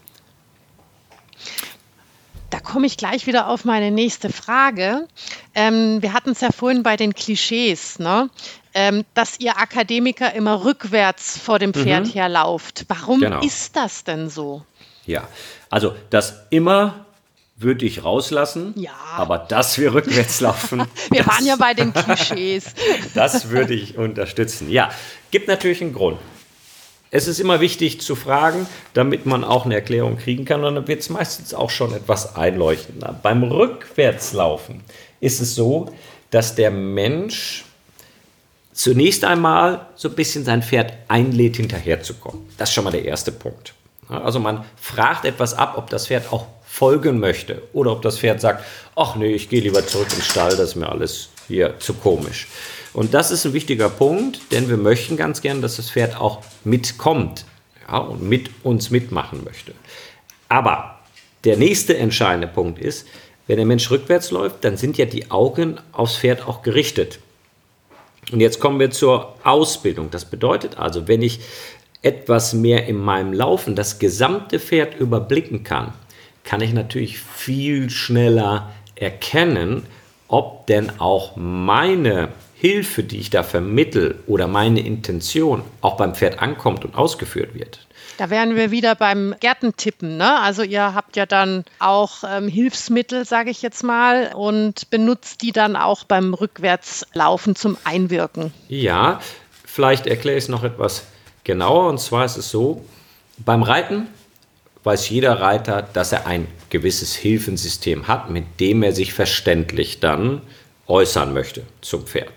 [2.48, 5.08] Da komme ich gleich wieder auf meine nächste Frage.
[5.54, 8.30] Ähm, wir hatten es ja vorhin bei den Klischees, ne?
[8.72, 12.12] ähm, dass ihr Akademiker immer rückwärts vor dem Pferd mhm.
[12.12, 12.86] herlauft.
[12.88, 13.40] Warum genau.
[13.40, 14.62] ist das denn so?
[15.04, 15.28] Ja,
[15.74, 17.04] also das immer
[17.56, 18.74] würde ich rauslassen.
[18.76, 18.92] Ja.
[19.16, 20.84] Aber dass wir rückwärts laufen.
[21.10, 22.66] wir das, waren ja bei den Klischees.
[23.14, 24.70] das würde ich unterstützen.
[24.70, 24.92] Ja,
[25.32, 26.20] gibt natürlich einen Grund.
[27.10, 30.62] Es ist immer wichtig zu fragen, damit man auch eine Erklärung kriegen kann.
[30.62, 33.18] Und dann wird es meistens auch schon etwas einleuchtender.
[33.20, 34.80] Beim Rückwärtslaufen
[35.18, 35.92] ist es so,
[36.30, 37.64] dass der Mensch
[38.72, 42.42] zunächst einmal so ein bisschen sein Pferd einlädt, hinterherzukommen.
[42.58, 43.74] Das ist schon mal der erste Punkt.
[44.08, 47.62] Also man fragt etwas ab, ob das Pferd auch folgen möchte.
[47.72, 48.64] Oder ob das Pferd sagt,
[48.96, 52.48] ach nee, ich gehe lieber zurück ins Stall, das ist mir alles hier zu komisch.
[52.92, 56.42] Und das ist ein wichtiger Punkt, denn wir möchten ganz gern, dass das Pferd auch
[56.64, 57.44] mitkommt
[57.88, 59.72] ja, und mit uns mitmachen möchte.
[60.48, 60.98] Aber
[61.44, 63.06] der nächste entscheidende Punkt ist,
[63.46, 67.18] wenn der Mensch rückwärts läuft, dann sind ja die Augen aufs Pferd auch gerichtet.
[68.32, 70.10] Und jetzt kommen wir zur Ausbildung.
[70.10, 71.40] Das bedeutet also, wenn ich
[72.04, 75.92] etwas mehr in meinem Laufen das gesamte Pferd überblicken kann,
[76.44, 79.84] kann ich natürlich viel schneller erkennen,
[80.28, 86.40] ob denn auch meine Hilfe, die ich da vermittel oder meine Intention auch beim Pferd
[86.40, 87.80] ankommt und ausgeführt wird.
[88.16, 90.16] Da wären wir wieder beim Gärtentippen.
[90.16, 90.40] Ne?
[90.40, 95.52] Also ihr habt ja dann auch ähm, Hilfsmittel, sage ich jetzt mal, und benutzt die
[95.52, 98.52] dann auch beim Rückwärtslaufen zum Einwirken.
[98.68, 99.20] Ja,
[99.64, 101.04] vielleicht erkläre ich es noch etwas
[101.44, 101.88] genauer.
[101.88, 102.84] Und zwar ist es so,
[103.38, 104.08] beim Reiten
[104.82, 110.42] weiß jeder Reiter, dass er ein gewisses Hilfensystem hat, mit dem er sich verständlich dann
[110.86, 112.32] äußern möchte zum Pferd.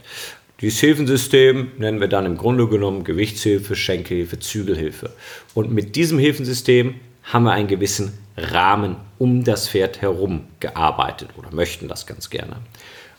[0.62, 5.12] Dieses Hilfensystem nennen wir dann im Grunde genommen Gewichtshilfe, Schenkelhilfe, Zügelhilfe.
[5.54, 11.52] Und mit diesem Hilfensystem haben wir einen gewissen Rahmen um das Pferd herum gearbeitet oder
[11.52, 12.58] möchten das ganz gerne.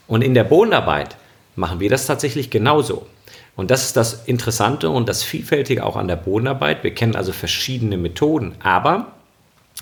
[0.06, 1.16] Und in der Bodenarbeit
[1.54, 3.06] machen wir das tatsächlich genauso.
[3.58, 6.84] Und das ist das Interessante und das Vielfältige auch an der Bodenarbeit.
[6.84, 9.16] Wir kennen also verschiedene Methoden, aber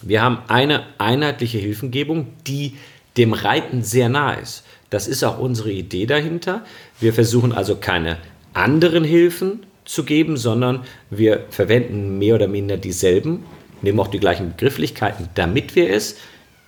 [0.00, 2.78] wir haben eine einheitliche Hilfengebung, die
[3.18, 4.64] dem Reiten sehr nahe ist.
[4.88, 6.64] Das ist auch unsere Idee dahinter.
[7.00, 8.16] Wir versuchen also keine
[8.54, 13.44] anderen Hilfen zu geben, sondern wir verwenden mehr oder minder dieselben,
[13.82, 16.16] nehmen auch die gleichen Begrifflichkeiten, damit wir es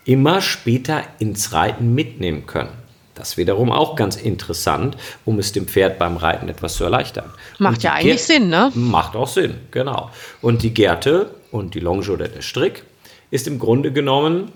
[0.05, 2.88] immer später ins Reiten mitnehmen können.
[3.19, 7.33] Das wiederum auch ganz interessant, um es dem Pferd beim Reiten etwas zu erleichtern.
[7.59, 8.71] Macht ja eigentlich Ger Sinn, ne?
[8.75, 10.11] Macht auch Sinn, genau.
[10.41, 12.85] Und die Gerte und die Longe oder der Strick
[13.33, 14.53] ist im Grunde genommen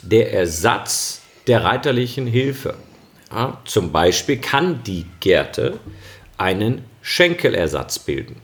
[0.00, 2.74] der Ersatz der reiterlichen Hilfe.
[3.32, 5.80] Ja, zum Beispiel kann die Gerte
[6.38, 8.36] einen Schenkelersatz bilden.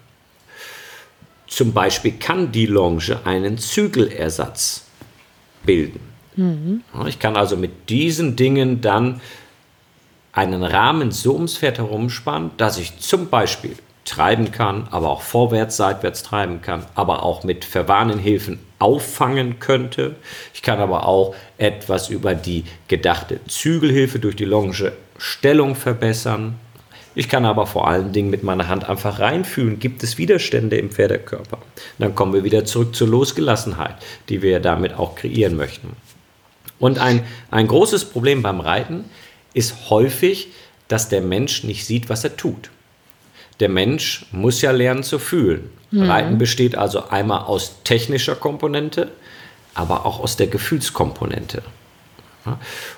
[1.47, 4.85] Zum Beispiel kann die Longe einen Zügelersatz
[5.65, 6.08] bilden.
[6.39, 6.83] Mhm.
[7.09, 9.21] Ich kann also mit diesen Dingen dann
[10.33, 13.75] einen Rahmen so ums Pferd herumspannen, dass ich zum Beispiel
[14.05, 20.15] treiben kann, aber auch vorwärts, seitwärts treiben kann, aber auch mit Verwarnenhilfen auffangen könnte.
[20.55, 26.55] Ich kann aber auch etwas über die gedachte Zügelhilfe durch die Longe Stellung verbessern.
[27.17, 30.91] Ich kann aber vor allen Dingen mit meiner Hand einfach reinfühlen, gibt es Widerstände im
[30.91, 31.59] Pferdekörper.
[31.99, 33.97] Dann kommen wir wieder zurück zur Losgelassenheit,
[34.29, 35.97] die wir damit auch kreieren möchten.
[36.79, 39.05] Und ein, ein großes Problem beim Reiten
[39.55, 40.49] ist häufig,
[40.89, 42.71] dass der Mensch nicht sieht, was er tut.
[43.61, 45.71] Der Mensch muss ja lernen zu fühlen.
[45.91, 46.03] Mhm.
[46.03, 49.11] Reiten besteht also einmal aus technischer Komponente,
[49.75, 51.63] aber auch aus der Gefühlskomponente.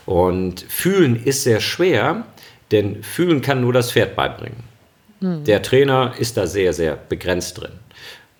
[0.07, 2.27] Und fühlen ist sehr schwer,
[2.71, 4.63] denn fühlen kann nur das Pferd beibringen.
[5.21, 5.45] Mhm.
[5.45, 7.73] Der Trainer ist da sehr, sehr begrenzt drin.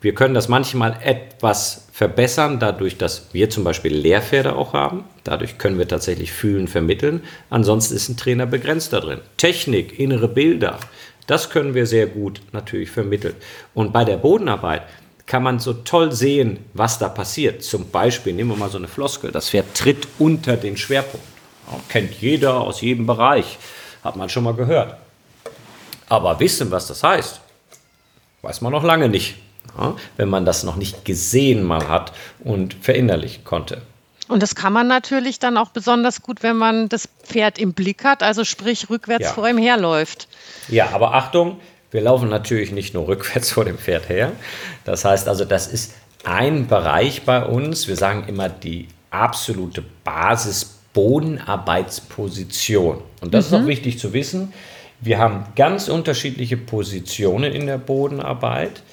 [0.01, 5.05] Wir können das manchmal etwas verbessern, dadurch, dass wir zum Beispiel Lehrpferde auch haben.
[5.25, 7.23] Dadurch können wir tatsächlich Fühlen vermitteln.
[7.51, 9.21] Ansonsten ist ein Trainer begrenzt da drin.
[9.37, 10.79] Technik, innere Bilder,
[11.27, 13.35] das können wir sehr gut natürlich vermitteln.
[13.75, 14.83] Und bei der Bodenarbeit
[15.27, 17.63] kann man so toll sehen, was da passiert.
[17.63, 21.27] Zum Beispiel, nehmen wir mal so eine Floskel, das Pferd tritt unter den Schwerpunkt.
[21.89, 23.59] Kennt jeder aus jedem Bereich,
[24.03, 24.97] hat man schon mal gehört.
[26.09, 27.41] Aber wissen, was das heißt,
[28.43, 29.37] weiß man noch lange nicht
[30.17, 32.13] wenn man das noch nicht gesehen mal hat
[32.45, 33.83] und verinnerlichen konnte.
[34.29, 38.05] Und das kann man natürlich dann auch besonders gut, wenn man das Pferd im Blick
[38.05, 39.33] hat, also sprich rückwärts ja.
[39.33, 40.29] vor ihm herläuft.
[40.69, 41.59] Ja, aber Achtung,
[41.91, 44.31] wir laufen natürlich nicht nur rückwärts vor dem Pferd her.
[44.85, 47.89] Das heißt also, das ist ein Bereich bei uns.
[47.89, 52.99] Wir sagen immer die absolute Basis Bodenarbeitsposition.
[53.21, 53.55] Und das mhm.
[53.55, 53.69] ist auch mhm.
[53.69, 54.53] wichtig zu wissen.
[55.01, 58.85] Wir haben ganz unterschiedliche Positionen in der Bodenarbeit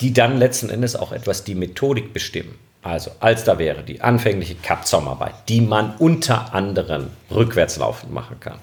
[0.00, 2.58] die dann letzten Endes auch etwas die Methodik bestimmen.
[2.86, 8.60] Also, als da wäre die anfängliche Kappzaumarbeit, die man unter anderem rückwärts laufend machen kann.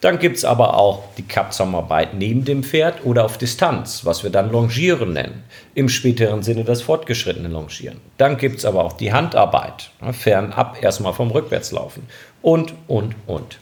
[0.00, 4.30] Dann gibt es aber auch die Kappzaumarbeit neben dem Pferd oder auf Distanz, was wir
[4.30, 5.42] dann Longieren nennen.
[5.74, 8.00] Im späteren Sinne das fortgeschrittene Longieren.
[8.16, 12.04] Dann gibt es aber auch die Handarbeit, ne, fernab erstmal vom Rückwärtslaufen.
[12.42, 13.58] Und, und, und.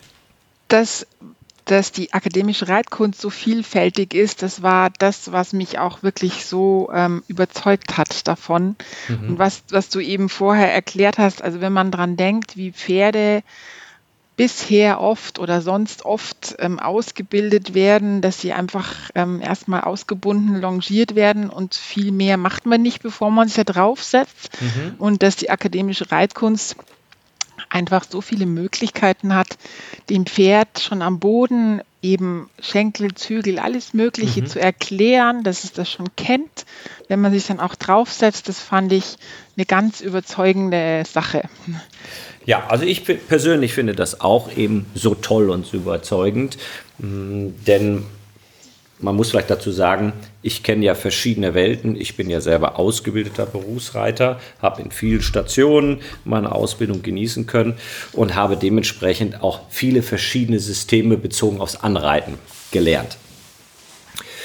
[0.69, 1.07] Das
[1.65, 6.91] dass die akademische Reitkunst so vielfältig ist, das war das, was mich auch wirklich so
[6.93, 8.77] ähm, überzeugt hat davon.
[9.09, 9.31] Mhm.
[9.31, 13.43] Und was, was du eben vorher erklärt hast, also wenn man dran denkt, wie Pferde
[14.37, 21.15] bisher oft oder sonst oft ähm, ausgebildet werden, dass sie einfach ähm, erstmal ausgebunden longiert
[21.15, 24.51] werden und viel mehr macht man nicht, bevor man sich da draufsetzt.
[24.61, 24.95] Mhm.
[24.99, 26.77] Und dass die akademische Reitkunst
[27.69, 29.59] einfach so viele Möglichkeiten hat,
[30.11, 34.47] dem Pferd schon am Boden eben Schenkel, Zügel, alles Mögliche mhm.
[34.47, 36.67] zu erklären, dass es das schon kennt.
[37.09, 39.17] Wenn man sich dann auch draufsetzt, das fand ich
[39.57, 41.43] eine ganz überzeugende Sache.
[42.45, 46.59] Ja, also ich persönlich finde das auch eben so toll und so überzeugend,
[46.99, 48.05] mm, denn
[49.03, 50.13] man muss vielleicht dazu sagen,
[50.43, 52.01] ich kenne ja verschiedene Welten.
[52.01, 57.75] Ich bin ja selber ausgebildeter Berufsreiter, habe in vielen Stationen meine Ausbildung genießen können
[58.13, 62.35] und habe dementsprechend auch viele verschiedene Systeme bezogen aufs Anreiten
[62.71, 63.19] gelernt.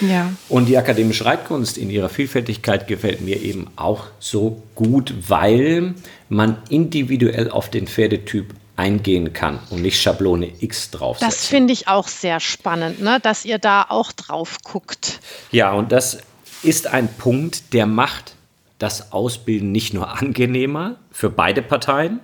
[0.02, 0.32] Ja.
[0.50, 5.96] Und die akademische Reitkunst in ihrer Vielfältigkeit gefällt mir eben auch so gut, weil
[6.30, 11.30] man individuell auf den Pferdetyp eingehen kann und nicht Schablone X draufsetzen.
[11.30, 13.20] Das finde ich auch sehr spannend, ne?
[13.22, 15.20] dass ihr da auch drauf guckt.
[15.52, 16.20] Ja, und das
[16.64, 18.36] ist ein Punkt, der macht
[18.80, 22.20] das Ausbilden nicht nur angenehmer für beide Parteien,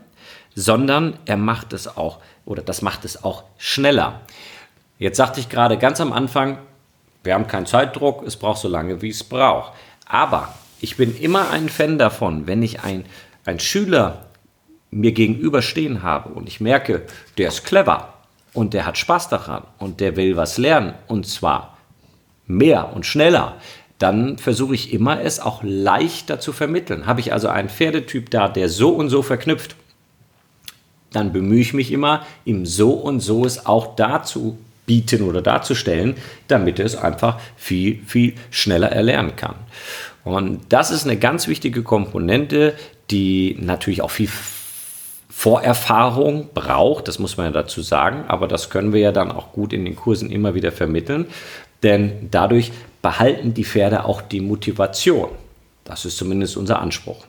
[0.55, 4.21] sondern er macht es auch, oder das macht es auch schneller.
[4.99, 6.59] Jetzt sagte ich gerade ganz am Anfang,
[7.23, 9.73] wir haben keinen Zeitdruck, es braucht so lange, wie es braucht.
[10.05, 13.05] Aber ich bin immer ein Fan davon, wenn ich ein,
[13.45, 14.25] ein Schüler
[14.93, 17.03] mir gegenüberstehen habe und ich merke,
[17.37, 18.13] der ist clever,
[18.53, 21.77] und der hat Spaß daran und der will was lernen und zwar
[22.45, 23.55] mehr und schneller,
[23.99, 27.05] dann versuche ich immer, es auch leichter zu vermitteln.
[27.05, 29.75] Habe ich also einen Pferdetyp da, der so und so verknüpft,
[31.11, 36.15] dann bemühe ich mich immer, ihm so und so es auch dazu bieten oder darzustellen,
[36.47, 39.55] damit er es einfach viel, viel schneller erlernen kann.
[40.23, 42.75] Und das ist eine ganz wichtige Komponente,
[43.09, 44.29] die natürlich auch viel
[45.35, 49.51] Vorerfahrung braucht, das muss man ja dazu sagen, aber das können wir ja dann auch
[49.51, 51.25] gut in den Kursen immer wieder vermitteln,
[51.81, 55.29] denn dadurch behalten die Pferde auch die Motivation.
[55.83, 57.25] Das ist zumindest unser Anspruch.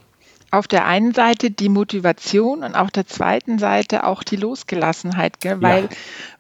[0.53, 5.61] Auf der einen Seite die Motivation und auf der zweiten Seite auch die Losgelassenheit, gell?
[5.61, 5.89] Weil, ja.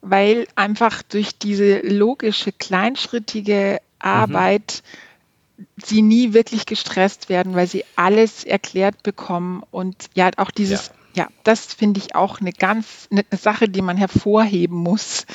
[0.02, 4.84] weil einfach durch diese logische, kleinschrittige Arbeit
[5.56, 5.64] mhm.
[5.82, 10.94] sie nie wirklich gestresst werden, weil sie alles erklärt bekommen und ja auch dieses ja
[11.14, 15.26] ja, das finde ich auch eine ganz eine Sache, die man hervorheben muss.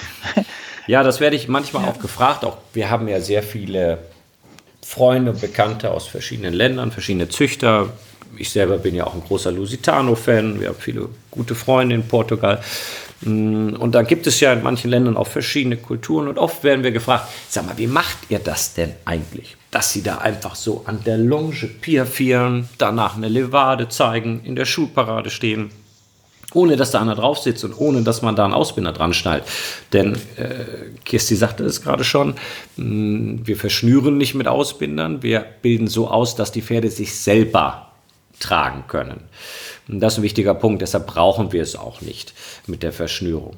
[0.87, 1.91] Ja, das werde ich manchmal ja.
[1.91, 2.43] auch gefragt.
[2.43, 3.99] Auch wir haben ja sehr viele
[4.83, 7.93] Freunde und Bekannte aus verschiedenen Ländern, verschiedene Züchter.
[8.37, 10.59] Ich selber bin ja auch ein großer Lusitano-Fan.
[10.59, 12.63] Wir haben viele gute Freunde in Portugal.
[13.21, 16.27] Mm, und dann gibt es ja in manchen Ländern auch verschiedene Kulturen.
[16.27, 19.57] Und oft werden wir gefragt, sag mal, wie macht ihr das denn eigentlich?
[19.71, 24.65] Dass sie da einfach so an der Longe piafieren, danach eine Levade zeigen, in der
[24.65, 25.71] Schulparade stehen
[26.53, 29.43] ohne dass da einer drauf sitzt und ohne dass man da einen Ausbinder dran schnallt.
[29.93, 32.35] Denn äh, Kirsti sagte es gerade schon,
[32.77, 37.15] mh, mm, wir verschnüren nicht mit Ausbindern, wir bilden so aus, dass die Pferde sich
[37.15, 37.88] selber
[38.39, 39.21] tragen können.
[39.87, 42.33] Und das ist ein wichtiger Punkt, deshalb brauchen wir es auch nicht
[42.67, 43.57] mit der Verschnürung.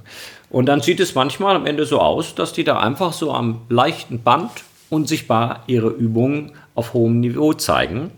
[0.49, 3.61] Und dann sieht es manchmal am Ende so aus, dass die da einfach so am
[3.69, 4.51] leichten Band
[4.89, 8.11] unsichtbar ihre Übungen auf hohem Niveau zeigen,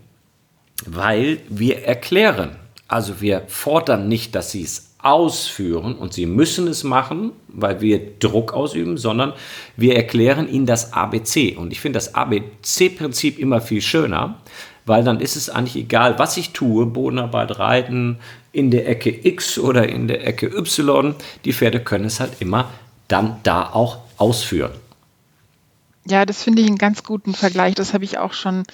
[0.84, 2.56] weil wir erklären.
[2.88, 8.18] Also wir fordern nicht, dass sie es ausführen und sie müssen es machen, weil wir
[8.18, 9.34] Druck ausüben, sondern
[9.76, 11.56] wir erklären ihnen das ABC.
[11.56, 14.40] Und ich finde das ABC-Prinzip immer viel schöner,
[14.86, 18.18] weil dann ist es eigentlich egal, was ich tue, Bodenarbeit, Reiten,
[18.52, 22.70] in der Ecke X oder in der Ecke Y, die Pferde können es halt immer
[23.08, 24.72] dann da auch ausführen.
[26.06, 27.74] Ja, das finde ich einen ganz guten Vergleich.
[27.74, 28.64] Das habe ich auch schon.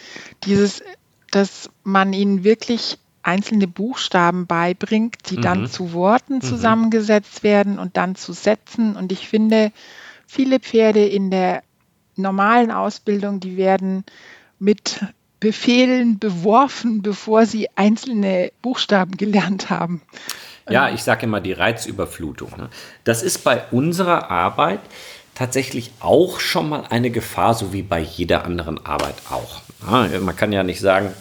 [0.45, 0.83] Dieses,
[1.31, 5.43] dass man ihnen wirklich einzelne Buchstaben beibringt, die mhm.
[5.43, 6.43] dann zu Worten mhm.
[6.43, 8.97] zusammengesetzt werden und dann zu Sätzen.
[8.97, 9.73] Und ich finde,
[10.27, 11.63] viele Pferde in der
[12.17, 14.05] normalen Ausbildung, die werden
[14.59, 15.01] mit
[15.41, 20.03] Befehlen beworfen, bevor sie einzelne Buchstaben gelernt haben.
[20.69, 22.51] Ja, ich sage immer die Reizüberflutung.
[22.57, 22.69] Ne?
[23.05, 24.81] Das ist bei unserer Arbeit
[25.35, 29.63] tatsächlich auch schon mal eine Gefahr, so wie bei jeder anderen Arbeit auch.
[29.81, 31.15] Man kann ja nicht sagen,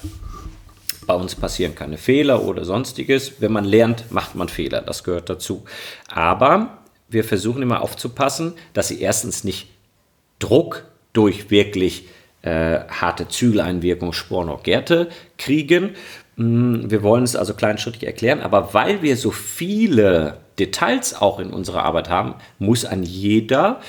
[1.07, 3.41] bei uns passieren keine Fehler oder sonstiges.
[3.41, 4.81] Wenn man lernt, macht man Fehler.
[4.81, 5.63] Das gehört dazu.
[6.07, 9.69] Aber wir versuchen immer aufzupassen, dass sie erstens nicht
[10.37, 12.07] Druck durch wirklich
[12.41, 15.95] äh, harte Zügeleinwirkung, Sporen und Gärte kriegen.
[16.35, 21.51] Mm, wir wollen es also kleinschrittig erklären, aber weil wir so viele Details auch in
[21.51, 23.81] unserer Arbeit haben, muss an jeder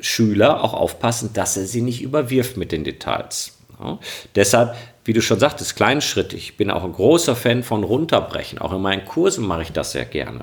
[0.00, 3.58] Schüler auch aufpassen, dass er sie nicht überwirft mit den Details.
[3.80, 3.98] Ja.
[4.34, 6.50] Deshalb, wie du schon sagtest, kleinschrittig.
[6.50, 8.58] Ich bin auch ein großer Fan von runterbrechen.
[8.58, 10.40] Auch in meinen Kursen mache ich das sehr gerne.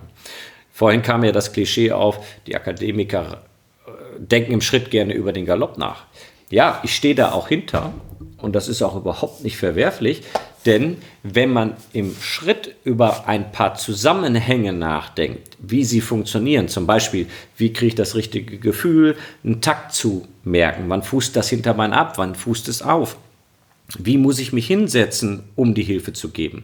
[0.71, 3.43] Vorhin kam ja das Klischee auf, die Akademiker
[3.87, 6.05] äh, denken im Schritt gerne über den Galopp nach.
[6.49, 7.93] Ja, ich stehe da auch hinter
[8.37, 10.21] und das ist auch überhaupt nicht verwerflich,
[10.65, 17.27] denn wenn man im Schritt über ein paar Zusammenhänge nachdenkt, wie sie funktionieren, zum Beispiel,
[17.57, 22.17] wie kriege ich das richtige Gefühl, einen Takt zu merken, wann fußt das Hinterbein ab,
[22.17, 23.17] wann fußt es auf,
[23.99, 26.63] wie muss ich mich hinsetzen, um die Hilfe zu geben,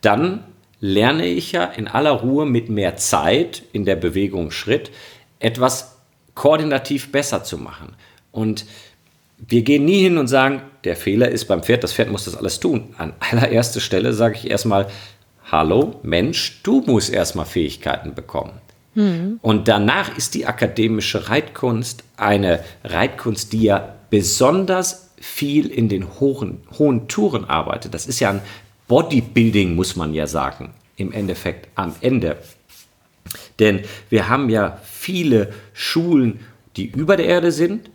[0.00, 0.44] dann
[0.80, 4.90] lerne ich ja in aller Ruhe mit mehr Zeit in der Bewegung Schritt
[5.40, 5.96] etwas
[6.34, 7.94] koordinativ besser zu machen.
[8.32, 8.66] Und
[9.38, 12.36] wir gehen nie hin und sagen, der Fehler ist beim Pferd, das Pferd muss das
[12.36, 12.94] alles tun.
[12.98, 14.86] An allererster Stelle sage ich erstmal,
[15.50, 18.52] hallo Mensch, du musst erstmal Fähigkeiten bekommen.
[18.94, 19.38] Mhm.
[19.42, 26.62] Und danach ist die akademische Reitkunst eine Reitkunst, die ja besonders viel in den hohen,
[26.78, 27.94] hohen Touren arbeitet.
[27.94, 28.40] Das ist ja ein
[28.88, 32.38] Bodybuilding, muss man ja sagen, im Endeffekt am Ende.
[33.58, 36.40] Denn wir haben ja viele Schulen,
[36.76, 37.90] die über der Erde sind,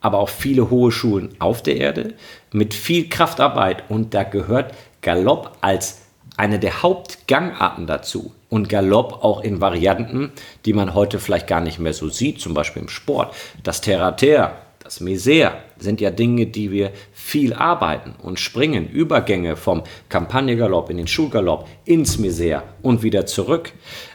[0.00, 2.14] aber auch viele hohe Schulen auf der Erde
[2.52, 6.02] mit viel Kraftarbeit und da gehört Galopp als
[6.36, 10.32] eine der Hauptgangarten dazu und Galopp auch in Varianten,
[10.64, 13.34] die man heute vielleicht gar nicht mehr so sieht, zum Beispiel im Sport.
[13.64, 19.82] Das Terrater, das Meser sind ja Dinge, die wir viel arbeiten und springen, Übergänge vom
[20.08, 23.72] Kampagnegalopp in den Schulgalopp ins Meser und wieder zurück.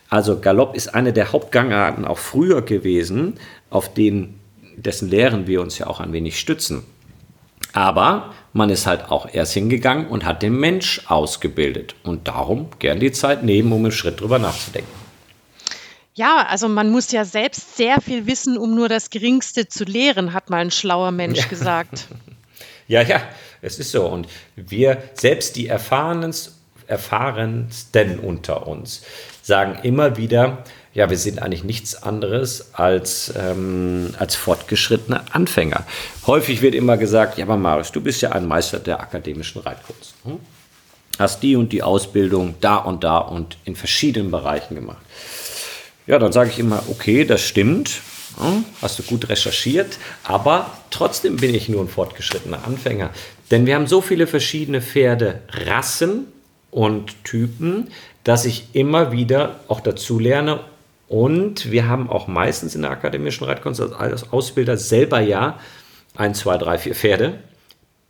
[0.09, 3.36] Also Galopp ist eine der Hauptgangarten auch früher gewesen,
[3.69, 4.39] auf den,
[4.78, 6.84] dessen Lehren wir uns ja auch ein wenig stützen.
[7.74, 11.95] Aber man ist halt auch erst hingegangen und hat den Mensch ausgebildet.
[12.03, 14.91] Und darum gern die Zeit nehmen, um einen Schritt drüber nachzudenken.
[16.15, 20.34] Ja, also man muss ja selbst sehr viel wissen, um nur das Geringste zu lehren,
[20.34, 21.45] hat mal ein schlauer Mensch ja.
[21.45, 22.07] gesagt.
[22.86, 23.21] Ja, ja,
[23.61, 24.05] es ist so.
[24.05, 29.03] Und wir, selbst die erfahrensten unter uns,
[29.41, 35.86] sagen immer wieder, ja, wir sind eigentlich nichts anderes als, ähm, als fortgeschrittene Anfänger.
[36.28, 40.14] Häufig wird immer gesagt, ja, aber Marius, du bist ja ein Meister der akademischen Reitkunst.
[40.24, 40.39] Hm?
[41.18, 45.02] Hast die und die Ausbildung da und da und in verschiedenen Bereichen gemacht.
[46.06, 48.02] Ja, dann sage ich immer, okay, das stimmt.
[48.39, 48.66] Hm?
[48.82, 53.10] Hast du gut recherchiert, aber trotzdem bin ich nur ein fortgeschrittener Anfänger.
[53.50, 56.28] Denn wir haben so viele verschiedene Pferderassen
[56.70, 57.89] und Typen,
[58.24, 60.62] dass ich immer wieder auch dazu lerne
[61.14, 65.59] und wir haben auch meistens in der akademischen Reitkunst als Ausbilder selber ja
[66.16, 67.36] ein, zwei, drei, vier Pferde,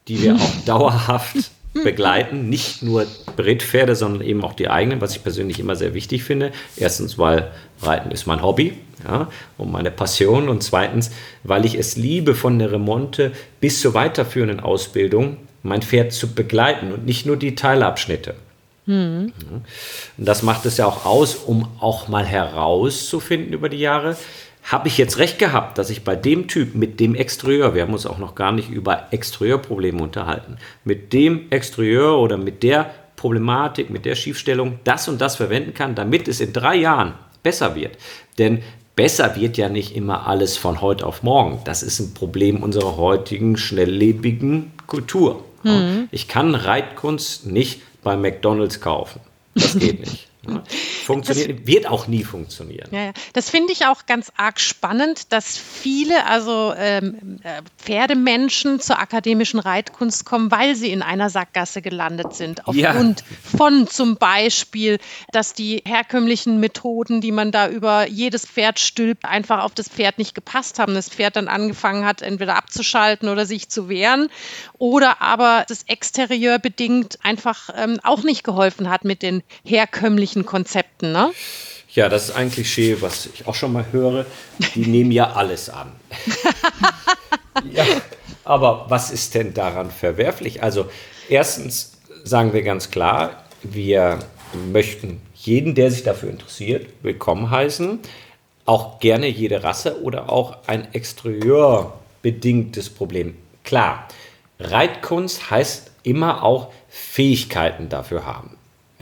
[0.08, 2.48] die wir auch dauerhaft begleiten.
[2.48, 6.54] Nicht nur Brittpferde, sondern eben auch die eigenen, was ich persönlich immer sehr wichtig finde.
[6.78, 7.52] Erstens, weil
[7.82, 9.28] Reiten ist mein Hobby ja,
[9.58, 10.48] und meine Passion.
[10.48, 11.12] Und zweitens,
[11.44, 16.94] weil ich es liebe, von der Remonte bis zur weiterführenden Ausbildung mein Pferd zu begleiten
[16.94, 18.36] und nicht nur die Teilabschnitte.
[18.86, 19.32] Mhm.
[20.18, 24.18] Das macht es ja auch aus, um auch mal herauszufinden über die Jahre,
[24.64, 27.94] habe ich jetzt recht gehabt, dass ich bei dem Typ mit dem Exterieur, wir haben
[27.94, 33.90] uns auch noch gar nicht über Exterieurprobleme unterhalten, mit dem Exterieur oder mit der Problematik,
[33.90, 37.98] mit der Schiefstellung das und das verwenden kann, damit es in drei Jahren besser wird.
[38.38, 38.64] Denn
[38.96, 41.60] besser wird ja nicht immer alles von heute auf morgen.
[41.66, 45.44] Das ist ein Problem unserer heutigen schnelllebigen Kultur.
[45.64, 46.08] Mhm.
[46.12, 49.20] Ich kann Reitkunst nicht bei McDonald's kaufen.
[49.56, 50.28] Das geht nicht.
[51.06, 52.90] Funktioniert, das, wird auch nie funktionieren.
[52.92, 53.14] Ja.
[53.32, 59.60] Das finde ich auch ganz arg spannend, dass viele, also ähm, äh, Pferdemenschen zur akademischen
[59.60, 62.68] Reitkunst kommen, weil sie in einer Sackgasse gelandet sind.
[62.68, 63.58] Aufgrund ja.
[63.58, 65.00] von zum Beispiel,
[65.32, 70.18] dass die herkömmlichen Methoden, die man da über jedes Pferd stülpt, einfach auf das Pferd
[70.18, 70.94] nicht gepasst haben.
[70.94, 74.28] Das Pferd dann angefangen hat, entweder abzuschalten oder sich zu wehren.
[74.78, 80.46] Oder aber das Exterieur bedingt einfach ähm, auch nicht geholfen hat mit den herkömmlichen unterschiedlichen
[80.46, 81.32] Konzepten, ne?
[81.94, 84.26] Ja, das ist ein Klischee, was ich auch schon mal höre.
[84.74, 85.92] Die nehmen ja alles an.
[87.72, 87.86] ja,
[88.44, 90.64] aber was ist denn daran verwerflich?
[90.64, 90.90] Also
[91.30, 94.20] erstens sagen wir ganz klar, wir
[94.72, 98.00] möchten jeden, der sich dafür interessiert, willkommen heißen.
[98.66, 103.38] Auch gerne jede Rasse oder auch ein exterieurbedingtes Problem.
[103.64, 104.08] Klar,
[104.60, 108.58] Reitkunst heißt immer auch Fähigkeiten dafür haben.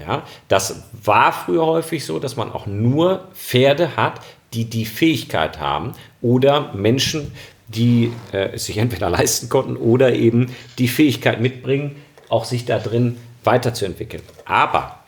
[0.06, 4.22] Ja, das war früher häufig so, dass man auch nur Pferde hat,
[4.54, 7.32] die die Fähigkeit haben oder Menschen,
[7.68, 11.95] die äh, es sich entweder leisten konnten oder eben die Fähigkeit mitbringen,
[12.30, 14.24] auch sich da drin weiterzuentwickeln.
[14.45, 14.99] Aber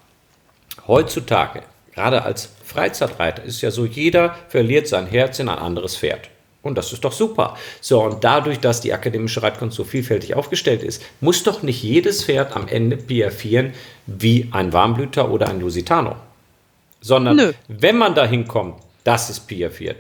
[0.88, 1.64] heutzutage,
[1.94, 6.30] gerade als Freizeitreiter, ist ja so, jeder verliert sein Herz in ein anderes Pferd.
[6.64, 7.57] Und das ist doch super.
[7.82, 12.24] So, und dadurch, dass die akademische Reitkunst so vielfältig aufgestellt ist, muss doch nicht jedes
[12.24, 13.74] Pferd am Ende piafieren
[14.07, 16.16] wie ein Warmblüter oder ein Lusitano.
[17.01, 17.51] Sondern Nö.
[17.68, 19.97] wenn man dahin kommt, dass es piafiert,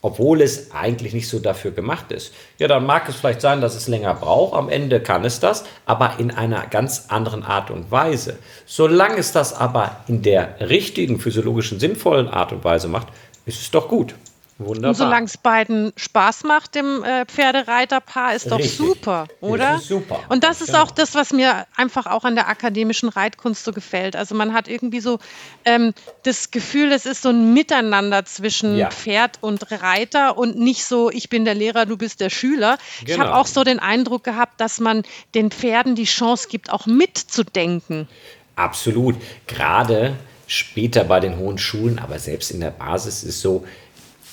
[0.00, 3.74] obwohl es eigentlich nicht so dafür gemacht ist, ja, dann mag es vielleicht sein, dass
[3.74, 4.54] es länger braucht.
[4.54, 8.38] Am Ende kann es das, aber in einer ganz anderen Art und Weise.
[8.64, 13.08] Solange es das aber in der richtigen, physiologischen, sinnvollen Art und Weise macht,
[13.46, 14.14] ist es doch gut.
[14.58, 14.88] Wunderbar.
[14.88, 18.78] Und solange es beiden Spaß macht, dem äh, Pferdereiterpaar, ist doch Richtig.
[18.78, 19.72] super, oder?
[19.72, 20.20] Das ist super.
[20.30, 20.82] Und das ist genau.
[20.82, 24.16] auch das, was mir einfach auch an der akademischen Reitkunst so gefällt.
[24.16, 25.18] Also man hat irgendwie so
[25.66, 25.92] ähm,
[26.22, 28.90] das Gefühl, es ist so ein Miteinander zwischen ja.
[28.90, 32.78] Pferd und Reiter und nicht so, ich bin der Lehrer, du bist der Schüler.
[33.00, 33.12] Genau.
[33.12, 35.02] Ich habe auch so den Eindruck gehabt, dass man
[35.34, 38.08] den Pferden die Chance gibt, auch mitzudenken.
[38.54, 39.16] Absolut.
[39.46, 40.14] Gerade
[40.46, 43.66] später bei den hohen Schulen, aber selbst in der Basis ist so,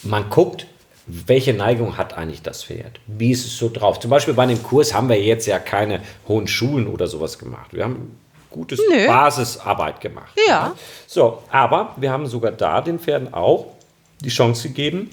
[0.03, 0.67] man guckt,
[1.05, 2.99] welche Neigung hat eigentlich das Pferd?
[3.07, 3.99] Wie ist es so drauf?
[3.99, 7.73] Zum Beispiel bei dem Kurs haben wir jetzt ja keine hohen Schulen oder sowas gemacht.
[7.73, 8.17] Wir haben
[8.49, 9.07] gutes Nö.
[9.07, 10.31] Basisarbeit gemacht.
[10.47, 10.53] Ja.
[10.53, 10.75] ja.
[11.07, 13.73] So, aber wir haben sogar da den Pferden auch
[14.21, 15.09] die Chance gegeben,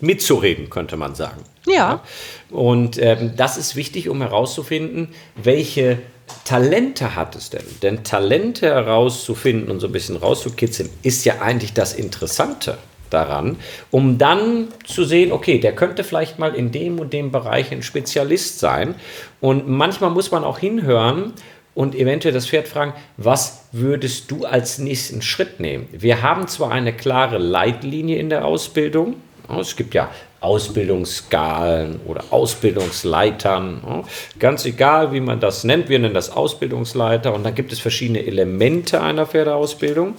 [0.00, 1.42] mitzureden, könnte man sagen.
[1.66, 1.72] Ja.
[1.72, 2.02] ja.
[2.50, 5.98] Und ähm, das ist wichtig, um herauszufinden, welche
[6.44, 7.64] Talente hat es denn?
[7.82, 12.78] Denn Talente herauszufinden und so ein bisschen rauszukitzeln, ist ja eigentlich das Interessante
[13.12, 13.56] daran,
[13.90, 17.82] um dann zu sehen, okay, der könnte vielleicht mal in dem und dem Bereich ein
[17.82, 18.94] Spezialist sein.
[19.40, 21.32] Und manchmal muss man auch hinhören,
[21.74, 25.88] und eventuell das Pferd fragen, was würdest du als nächsten Schritt nehmen?
[25.90, 29.16] Wir haben zwar eine klare Leitlinie in der Ausbildung,
[29.58, 30.10] es gibt ja
[30.40, 34.04] Ausbildungsskalen oder Ausbildungsleitern,
[34.38, 38.24] ganz egal, wie man das nennt, wir nennen das Ausbildungsleiter und dann gibt es verschiedene
[38.24, 40.14] Elemente einer Pferdeausbildung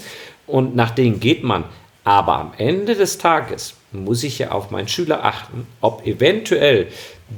[0.48, 1.66] und nach denen geht man.
[2.04, 6.88] Aber am Ende des Tages muss ich ja auf meinen Schüler achten, ob eventuell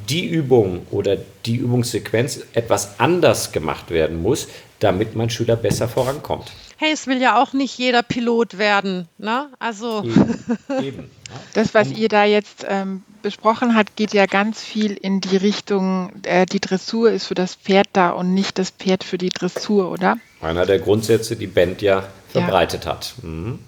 [0.09, 4.47] die Übung oder die Übungssequenz etwas anders gemacht werden muss,
[4.79, 6.51] damit mein Schüler besser vorankommt.
[6.77, 9.47] Hey, es will ja auch nicht jeder Pilot werden, ne?
[9.59, 10.03] Also.
[10.03, 10.43] Eben.
[10.83, 11.11] Eben.
[11.53, 16.11] Das, was ihr da jetzt ähm, besprochen habt, geht ja ganz viel in die Richtung,
[16.23, 19.89] äh, die Dressur ist für das Pferd da und nicht das Pferd für die Dressur,
[19.89, 20.17] oder?
[20.41, 22.91] Einer der Grundsätze, die Band ja verbreitet ja.
[22.91, 23.15] hat.
[23.21, 23.59] Mhm.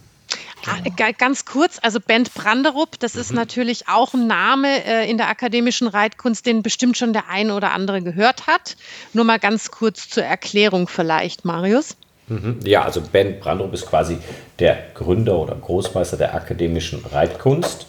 [0.68, 1.12] Genau.
[1.18, 3.38] Ganz kurz, also Bent Branderup, das ist mhm.
[3.38, 7.72] natürlich auch ein Name äh, in der akademischen Reitkunst, den bestimmt schon der eine oder
[7.72, 8.76] andere gehört hat.
[9.14, 11.96] Nur mal ganz kurz zur Erklärung vielleicht, Marius.
[12.28, 12.60] Mhm.
[12.64, 14.18] Ja, also Bent Branderup ist quasi
[14.60, 17.88] der Gründer oder Großmeister der akademischen Reitkunst.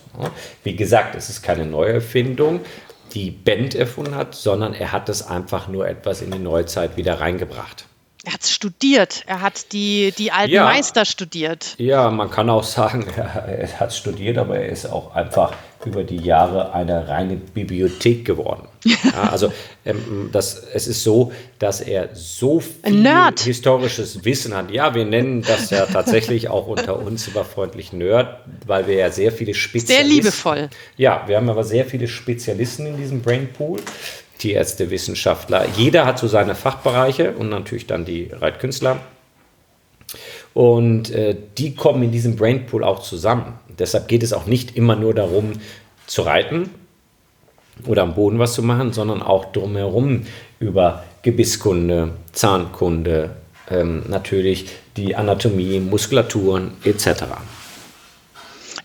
[0.64, 2.60] Wie gesagt, es ist keine Neuerfindung,
[3.14, 7.20] die Bent erfunden hat, sondern er hat es einfach nur etwas in die Neuzeit wieder
[7.20, 7.86] reingebracht.
[8.24, 9.22] Er hat studiert.
[9.26, 10.64] Er hat die, die alten ja.
[10.64, 11.76] Meister studiert.
[11.78, 15.52] Ja, man kann auch sagen, er, hat studiert, aber er ist auch einfach
[15.84, 18.66] über die Jahre eine reine Bibliothek geworden.
[18.84, 19.52] Ja, also
[19.84, 23.40] ähm, das, es ist so, dass er so viel Nerd.
[23.40, 24.72] historisches Wissen hat.
[24.72, 29.10] Ja, wir nennen das ja tatsächlich auch unter uns immer freundlich Nerd, weil wir ja
[29.10, 30.08] sehr viele Spezialisten...
[30.08, 30.68] Sehr liebevoll.
[30.96, 33.80] Ja, wir haben aber sehr viele Spezialisten in diesem Brainpool.
[34.38, 35.66] Tierärzte, Wissenschaftler.
[35.76, 38.98] Jeder hat so seine Fachbereiche und natürlich dann die Reitkünstler.
[40.54, 43.58] Und äh, die kommen in diesem Brainpool auch zusammen.
[43.78, 45.52] Deshalb geht es auch nicht immer nur darum,
[46.06, 46.70] zu reiten
[47.86, 50.26] oder am Boden was zu machen, sondern auch drumherum
[50.58, 53.30] über Gebisskunde, Zahnkunde,
[53.70, 54.66] ähm, natürlich
[54.96, 57.24] die Anatomie, Muskulaturen etc.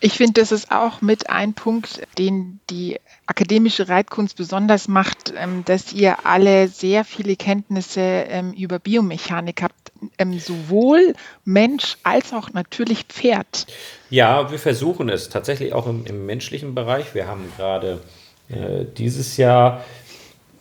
[0.06, 5.64] Ich finde, das ist auch mit ein Punkt, den die akademische Reitkunst besonders macht, ähm,
[5.64, 11.14] dass ihr alle sehr viele Kenntnisse ähm, über Biomechanik habt, ähm, sowohl
[11.46, 13.66] Mensch als auch natürlich Pferd.
[14.10, 17.16] Ja, wir versuchen es tatsächlich auch im, im menschlichen Bereich.
[17.16, 18.02] Wir haben gerade
[18.50, 19.86] äh, dieses Jahr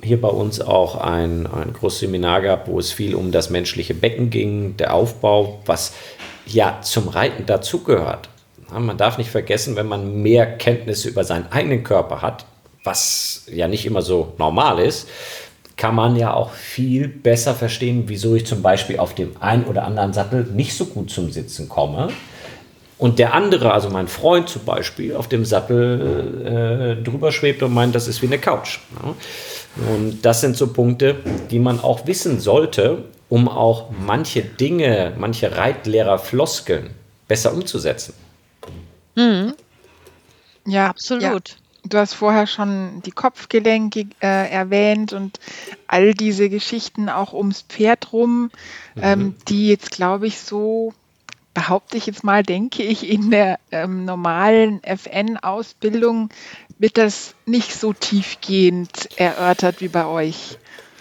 [0.01, 3.95] hier bei uns auch ein, ein großes Seminar gehabt, wo es viel um das menschliche
[3.95, 5.95] Becken ging, der Aufbau, was
[6.47, 8.29] ja zum Reiten dazugehört.
[8.79, 12.47] Man darf nicht vergessen, wenn man mehr Kenntnisse über seinen eigenen Körper hat,
[12.85, 15.09] was ja nicht immer so normal ist,
[15.77, 19.85] kann man ja auch viel besser verstehen, wieso ich zum Beispiel auf dem einen oder
[19.85, 22.09] anderen Sattel nicht so gut zum Sitzen komme.
[22.99, 27.75] Und der andere, also mein Freund zum Beispiel, auf dem Sattel äh, drüber schwebt und
[27.75, 28.79] meint, das ist wie eine Couch.
[29.93, 31.17] Und das sind so Punkte,
[31.51, 36.91] die man auch wissen sollte, um auch manche Dinge, manche Reitlehrer-Floskeln
[37.27, 38.15] besser umzusetzen.
[39.15, 39.55] Mhm.
[40.67, 41.49] Ja, absolut.
[41.51, 41.57] Ja.
[41.85, 45.41] Du hast vorher schon die Kopfgelenke äh, erwähnt und
[45.89, 48.51] all diese Geschichten auch ums Pferd rum,
[48.95, 49.03] mhm.
[49.03, 50.95] ähm, die jetzt, glaube ich, so
[51.55, 56.31] behaupte ich jetzt mal, denke ich, in der ähm, normalen FN-Ausbildung
[56.79, 60.59] wird das nicht so tiefgehend erörtert wie bei euch.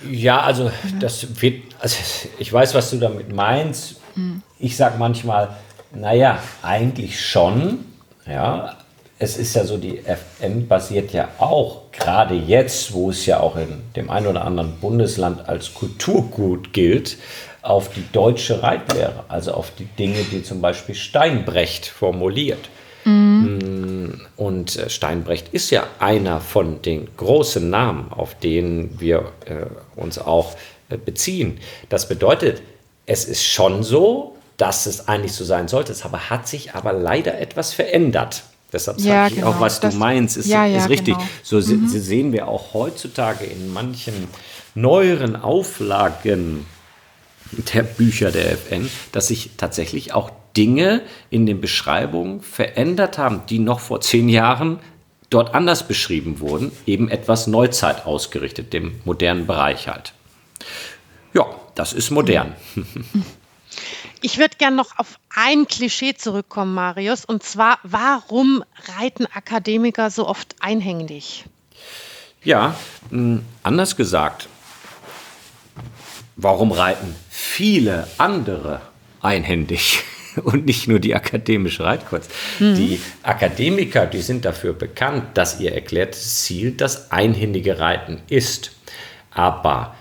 [0.10, 1.00] Ja, also mhm.
[1.00, 1.98] das wird, also
[2.40, 4.02] ich weiß, was du damit meinst.
[4.16, 4.42] Mhm.
[4.60, 5.56] Ich sage manchmal,
[5.94, 7.86] naja, eigentlich schon,
[8.32, 8.78] ja,
[9.20, 13.56] es ist ja so, die FM basiert ja auch gerade jetzt, wo es ja auch
[13.56, 17.18] in dem einen oder anderen Bundesland als Kulturgut gilt,
[17.62, 22.70] auf die deutsche Reitlehre, also auf die Dinge, die zum Beispiel Steinbrecht formuliert.
[23.06, 24.22] Mhm.
[24.36, 29.66] Und äh, Steinbrecht ist ja einer von den großen Namen, auf denen wir äh,
[30.00, 30.56] uns auch
[30.90, 31.60] äh, beziehen.
[31.90, 32.62] Das bedeutet,
[33.06, 36.94] es ist schon so, dass es eigentlich so sein sollte, es aber hat sich aber
[36.94, 38.44] leider etwas verändert.
[38.72, 39.48] Deshalb sage ja, ich genau.
[39.50, 41.16] auch, was das, du meinst, ist, ja, ja, ist richtig.
[41.16, 41.30] Genau.
[41.42, 41.88] So mhm.
[41.88, 44.28] sehen wir auch heutzutage in manchen
[44.76, 46.68] neueren Auflagen
[47.74, 51.02] der Bücher der FN, dass sich tatsächlich auch Dinge
[51.32, 54.80] in den Beschreibungen verändert haben, die noch vor zehn Jahren
[55.32, 60.14] dort anders beschrieben wurden, eben etwas Neuzeit ausgerichtet, dem modernen Bereich halt.
[61.34, 62.54] Ja, das ist modern.
[64.24, 68.64] Ich würde gerne noch auf ein Klischee zurückkommen, Marius, und zwar, warum
[68.98, 71.46] reiten Akademiker so oft einhändig?
[72.44, 72.76] Ja,
[73.10, 74.48] hm, anders gesagt,
[76.36, 78.82] warum reiten viele andere
[79.22, 80.04] einhändig
[80.44, 82.32] und nicht nur die akademische Reitkunst?
[82.60, 82.76] Mhm.
[82.76, 88.72] Die Akademiker, die sind dafür bekannt, dass ihr erklärtes Ziel das einhändige Reiten ist.
[89.32, 89.96] Aber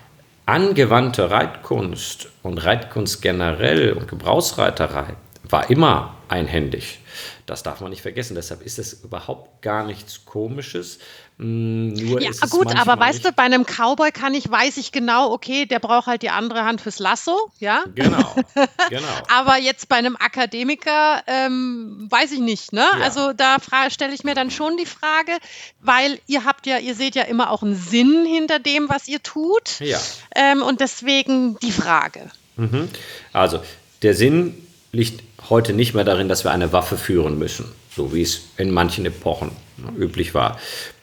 [0.51, 5.14] angewandte Reitkunst und Reitkunst generell und Gebrauchsreiterei
[5.53, 7.01] war immer einhändig.
[7.46, 8.36] Das darf man nicht vergessen.
[8.36, 11.01] Deshalb ist es überhaupt gar nichts Komisches.
[11.38, 15.32] Mm, nur ja, gut, aber weißt du, bei einem Cowboy kann ich, weiß ich genau,
[15.32, 17.82] okay, der braucht halt die andere Hand fürs Lasso, ja?
[17.94, 18.36] Genau,
[18.90, 19.09] genau.
[19.28, 22.86] aber jetzt bei einem Akademiker ähm, weiß ich nicht, ne?
[22.98, 23.05] Ja.
[23.05, 23.57] Also da
[23.88, 25.32] stelle ich mir dann schon die Frage,
[25.80, 29.22] weil ihr habt ja, ihr seht ja immer auch einen Sinn hinter dem, was ihr
[29.22, 29.80] tut.
[29.80, 29.98] Ja.
[30.36, 32.30] Ähm, und deswegen die Frage.
[32.57, 32.88] Mhm.
[33.32, 33.61] Also,
[34.03, 34.55] der Sinn
[34.92, 38.70] liegt heute nicht mehr darin, dass wir eine Waffe führen müssen, so wie es in
[38.70, 39.53] manchen Epochen
[39.97, 40.59] üblich war.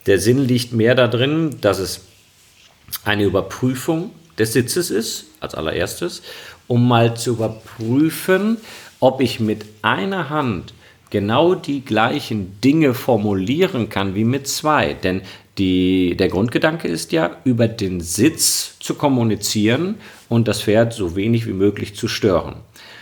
[0.06, 2.02] Der Sinn liegt mehr darin, dass es
[3.04, 6.22] eine Überprüfung des Sitzes ist, als allererstes,
[6.66, 8.58] um mal zu überprüfen,
[9.00, 10.74] ob ich mit einer Hand
[11.10, 14.94] genau die gleichen Dinge formulieren kann wie mit zwei.
[14.94, 15.22] Denn
[15.56, 19.96] die, der Grundgedanke ist ja, über den Sitz zu kommunizieren
[20.28, 22.56] und das Pferd so wenig wie möglich zu stören.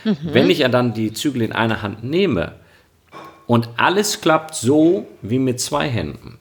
[0.07, 0.33] Mhm.
[0.33, 2.53] Wenn ich ja dann die Zügel in einer Hand nehme
[3.45, 6.39] und alles klappt so wie mit zwei Händen,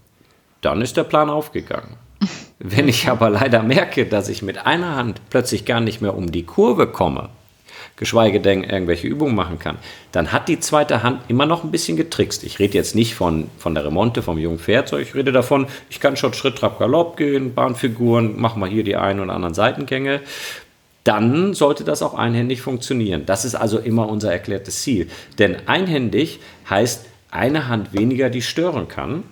[0.60, 1.96] dann ist der Plan aufgegangen.
[2.58, 6.30] Wenn ich aber leider merke, dass ich mit einer Hand plötzlich gar nicht mehr um
[6.30, 7.28] die Kurve komme,
[7.96, 9.78] geschweige denn irgendwelche Übungen machen kann,
[10.12, 12.44] dann hat die zweite Hand immer noch ein bisschen getrickst.
[12.44, 15.66] Ich rede jetzt nicht von, von der Remonte, vom jungen Pferd, sondern ich rede davon,
[15.90, 19.54] ich kann schon Schritt, Trab, Galopp gehen, Bahnfiguren, machen wir hier die ein oder anderen
[19.54, 20.20] Seitengänge
[21.06, 23.26] dann sollte das auch einhändig funktionieren.
[23.26, 25.08] Das ist also immer unser erklärtes Ziel.
[25.38, 29.22] Denn einhändig heißt eine Hand weniger, die stören kann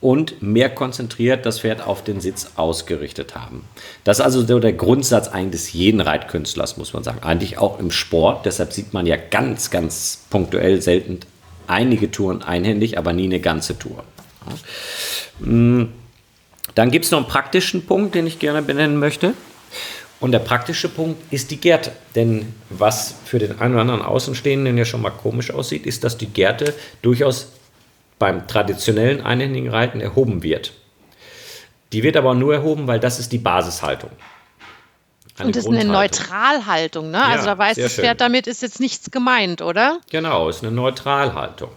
[0.00, 3.64] und mehr konzentriert das Pferd auf den Sitz ausgerichtet haben.
[4.02, 7.20] Das ist also der Grundsatz eigentlich jeden Reitkünstlers, muss man sagen.
[7.22, 8.44] Eigentlich auch im Sport.
[8.44, 11.20] Deshalb sieht man ja ganz, ganz punktuell selten
[11.68, 14.02] einige Touren einhändig, aber nie eine ganze Tour.
[15.40, 15.92] Hm.
[16.74, 19.34] Dann gibt es noch einen praktischen Punkt, den ich gerne benennen möchte.
[20.22, 21.90] Und der praktische Punkt ist die Gerte.
[22.14, 26.16] Denn was für den einen oder anderen Außenstehenden ja schon mal komisch aussieht, ist, dass
[26.16, 27.48] die Gerte durchaus
[28.20, 30.74] beim traditionellen einhändigen Reiten erhoben wird.
[31.92, 34.10] Die wird aber nur erhoben, weil das ist die Basishaltung.
[35.38, 37.18] Eine und das ist eine Neutralhaltung, ne?
[37.18, 39.98] Also ja, also da weiß das Pferd, damit ist jetzt nichts gemeint, oder?
[40.12, 41.70] Genau, ist eine Neutralhaltung.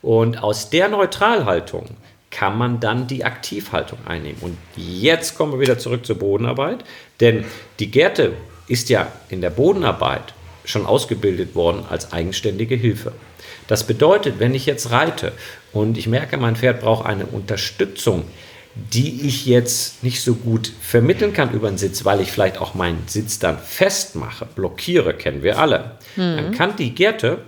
[0.00, 1.90] Und aus der Neutralhaltung
[2.30, 4.38] kann man dann die Aktivhaltung einnehmen.
[4.40, 6.84] Und jetzt kommen wir wieder zurück zur Bodenarbeit,
[7.22, 7.44] denn
[7.78, 8.34] die Gerte
[8.68, 13.12] ist ja in der Bodenarbeit schon ausgebildet worden als eigenständige Hilfe.
[13.68, 15.32] Das bedeutet, wenn ich jetzt reite
[15.72, 18.24] und ich merke, mein Pferd braucht eine Unterstützung,
[18.74, 22.74] die ich jetzt nicht so gut vermitteln kann über den Sitz, weil ich vielleicht auch
[22.74, 26.36] meinen Sitz dann festmache, blockiere, kennen wir alle, mhm.
[26.36, 27.38] dann kann die Gerte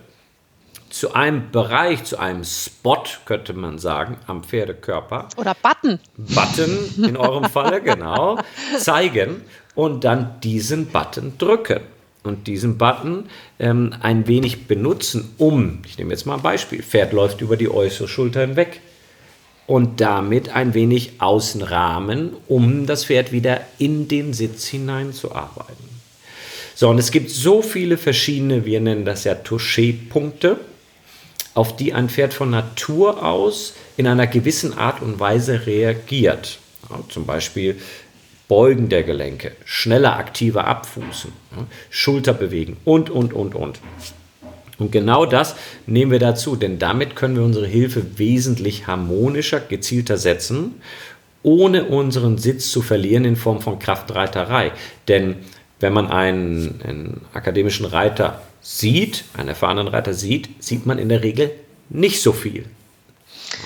[0.91, 5.29] zu einem Bereich, zu einem Spot, könnte man sagen, am Pferdekörper.
[5.37, 5.99] Oder Button.
[6.17, 8.39] Button in eurem Falle, genau.
[8.79, 9.43] Zeigen
[9.75, 11.81] und dann diesen Button drücken.
[12.23, 13.27] Und diesen Button
[13.59, 17.71] ähm, ein wenig benutzen, um, ich nehme jetzt mal ein Beispiel, Pferd läuft über die
[17.71, 18.81] äußere Schulter hinweg.
[19.67, 25.89] Und damit ein wenig außenrahmen, um das Pferd wieder in den Sitz hineinzuarbeiten.
[26.75, 30.59] So, und es gibt so viele verschiedene, wir nennen das ja Touché-Punkte
[31.55, 36.59] auf die ein Pferd von Natur aus in einer gewissen Art und Weise reagiert.
[36.91, 37.81] Ja, zum Beispiel
[38.49, 41.33] Beugen der Gelenke, schneller aktiver Abfußen,
[41.91, 43.81] Schulter bewegen und, und, und, und.
[44.79, 45.55] Und genau das
[45.87, 50.75] nehmen wir dazu, denn damit können wir unsere Hilfe wesentlich harmonischer, gezielter setzen,
[51.43, 54.73] ohne unseren Sitz zu verlieren in Form von Kraftreiterei.
[55.09, 55.37] Denn
[55.81, 61.23] wenn man einen, einen akademischen Reiter sieht, einen erfahrenen Reiter sieht, sieht man in der
[61.23, 61.51] Regel
[61.91, 62.65] nicht so viel.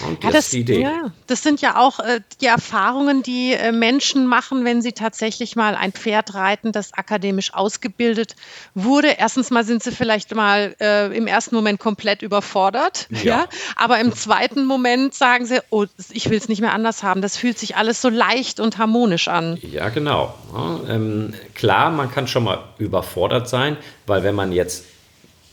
[0.06, 0.82] Und ja, das, ist die Idee.
[0.82, 5.56] Ja, das sind ja auch äh, die Erfahrungen, die äh, Menschen machen, wenn sie tatsächlich
[5.56, 8.36] mal ein Pferd reiten, das akademisch ausgebildet
[8.74, 9.08] wurde.
[9.18, 13.22] Erstens mal sind sie vielleicht mal äh, im ersten Moment komplett überfordert, ja.
[13.22, 13.48] ja.
[13.76, 17.22] aber im zweiten Moment sagen sie, oh, ich will es nicht mehr anders haben.
[17.22, 19.58] Das fühlt sich alles so leicht und harmonisch an.
[19.62, 20.34] Ja, genau.
[20.54, 23.76] Ja, ähm, klar, man kann schon mal überfordert sein,
[24.06, 24.84] weil wenn man jetzt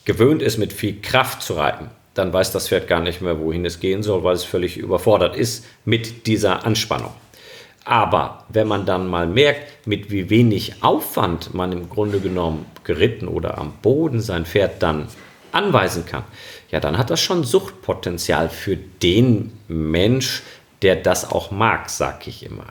[0.05, 3.65] gewöhnt ist, mit viel Kraft zu reiten, dann weiß das Pferd gar nicht mehr, wohin
[3.65, 7.13] es gehen soll, weil es völlig überfordert ist mit dieser Anspannung.
[7.83, 13.27] Aber wenn man dann mal merkt, mit wie wenig Aufwand man im Grunde genommen geritten
[13.27, 15.07] oder am Boden sein Pferd dann
[15.51, 16.23] anweisen kann,
[16.71, 20.41] ja, dann hat das schon Suchtpotenzial für den Mensch,
[20.81, 22.65] der das auch mag, sag ich immer.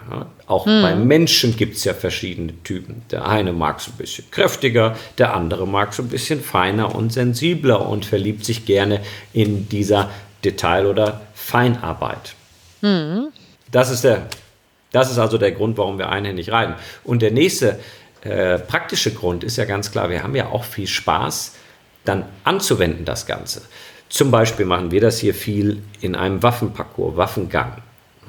[0.47, 0.83] Auch hm.
[0.83, 3.03] bei Menschen gibt es ja verschiedene Typen.
[3.11, 7.13] Der eine mag es ein bisschen kräftiger, der andere mag es ein bisschen feiner und
[7.13, 9.01] sensibler und verliebt sich gerne
[9.33, 10.11] in dieser
[10.45, 12.35] Detail- oder Feinarbeit.
[12.83, 13.29] Hm.
[13.71, 14.29] Das, ist der,
[14.93, 16.75] das ist also der Grund, warum wir einhändig reiten.
[17.05, 17.81] Und der nächste
[18.23, 21.55] äh, praktische Grund ist ja ganz klar, wir haben ja auch viel Spaß,
[22.05, 23.63] dann anzuwenden das Ganze.
[24.09, 27.79] Zum Beispiel machen wir das hier viel in einem Waffenparcours, Waffengang.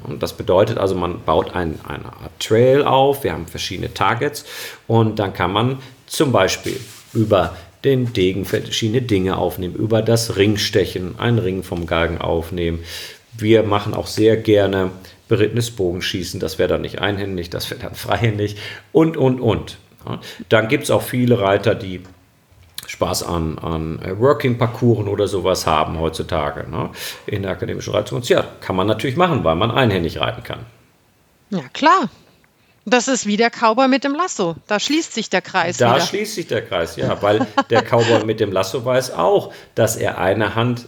[0.06, 4.46] Und das bedeutet also, man baut ein, eine Art Trail auf, wir haben verschiedene Targets
[4.88, 6.80] und dann kann man zum Beispiel
[7.14, 12.80] über den Degen verschiedene Dinge aufnehmen, über das Ringstechen einen Ring vom Galgen aufnehmen.
[13.38, 14.92] Wir machen auch sehr gerne
[15.28, 18.58] berittenes Bogenschießen, das wäre dann nicht einhändig, das wäre dann freihändig
[18.92, 19.78] und, und, und.
[20.50, 22.02] Dann gibt es auch viele Reiter, die
[22.96, 26.92] Spaß an, an äh, Working-Parcours oder sowas haben heutzutage ne?
[27.26, 28.30] in der akademischen Reitkunst.
[28.30, 30.60] Ja, kann man natürlich machen, weil man einhändig reiten kann.
[31.50, 32.10] Ja, klar.
[32.86, 34.56] Das ist wie der Cowboy mit dem Lasso.
[34.68, 35.78] Da schließt sich der Kreis.
[35.78, 36.06] Da wieder.
[36.06, 40.18] schließt sich der Kreis, ja, weil der Cowboy mit dem Lasso weiß auch, dass er
[40.20, 40.86] eine Hand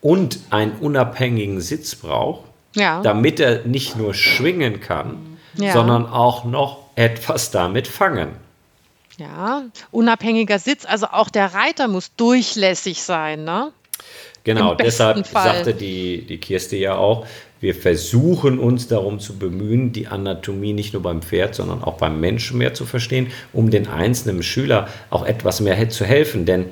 [0.00, 2.44] und einen unabhängigen Sitz braucht,
[2.74, 3.02] ja.
[3.02, 5.72] damit er nicht nur schwingen kann, ja.
[5.72, 8.30] sondern auch noch etwas damit fangen.
[9.20, 13.70] Ja, unabhängiger Sitz, also auch der Reiter muss durchlässig sein, ne?
[14.44, 15.56] Genau, deshalb Fall.
[15.56, 17.26] sagte die, die Kirste ja auch,
[17.60, 22.18] wir versuchen uns darum zu bemühen, die Anatomie nicht nur beim Pferd, sondern auch beim
[22.18, 26.46] Menschen mehr zu verstehen, um den einzelnen Schüler auch etwas mehr zu helfen.
[26.46, 26.70] Denn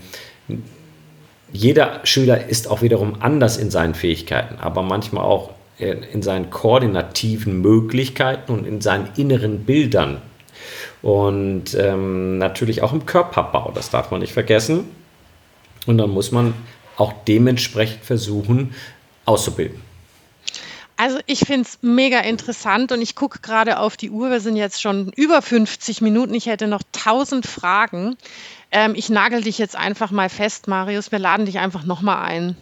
[1.52, 7.60] jeder Schüler ist auch wiederum anders in seinen Fähigkeiten, aber manchmal auch in seinen koordinativen
[7.60, 10.22] Möglichkeiten und in seinen inneren Bildern,
[11.02, 14.84] und ähm, natürlich auch im Körperbau, das darf man nicht vergessen.
[15.86, 16.54] Und dann muss man
[16.96, 18.74] auch dementsprechend versuchen
[19.24, 19.87] auszubilden.
[20.98, 24.30] Also ich finde es mega interessant und ich gucke gerade auf die Uhr.
[24.30, 26.34] Wir sind jetzt schon über 50 Minuten.
[26.34, 28.16] Ich hätte noch 1000 Fragen.
[28.72, 31.12] Ähm, ich nagel dich jetzt einfach mal fest, Marius.
[31.12, 32.56] Wir laden dich einfach nochmal ein.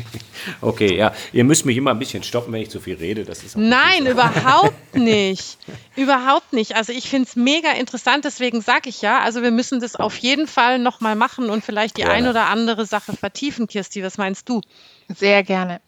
[0.62, 1.12] okay, ja.
[1.34, 3.26] Ihr müsst mich immer ein bisschen stoppen, wenn ich zu viel rede.
[3.26, 5.58] Das ist Nein, überhaupt nicht.
[5.96, 6.76] überhaupt nicht.
[6.76, 10.16] Also ich finde es mega interessant, deswegen sage ich ja, also wir müssen das auf
[10.16, 12.08] jeden Fall nochmal machen und vielleicht die ja.
[12.08, 14.02] ein oder andere Sache vertiefen, Kirsti.
[14.02, 14.62] Was meinst du?
[15.14, 15.82] Sehr gerne.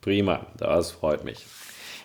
[0.00, 1.44] Prima, das freut mich.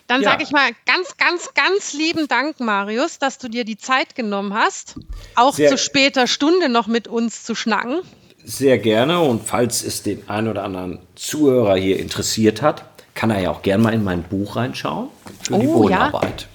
[0.06, 0.30] Dann ja.
[0.30, 4.54] sage ich mal ganz, ganz, ganz lieben Dank, Marius, dass du dir die Zeit genommen
[4.54, 4.94] hast,
[5.34, 8.02] auch Sehr zu später Stunde noch mit uns zu schnacken.
[8.44, 12.84] Sehr gerne und falls es den einen oder anderen Zuhörer hier interessiert hat,
[13.14, 15.08] kann er ja auch gerne mal in mein Buch reinschauen
[15.42, 16.42] für oh, die Bodenarbeit.
[16.42, 16.48] Ja.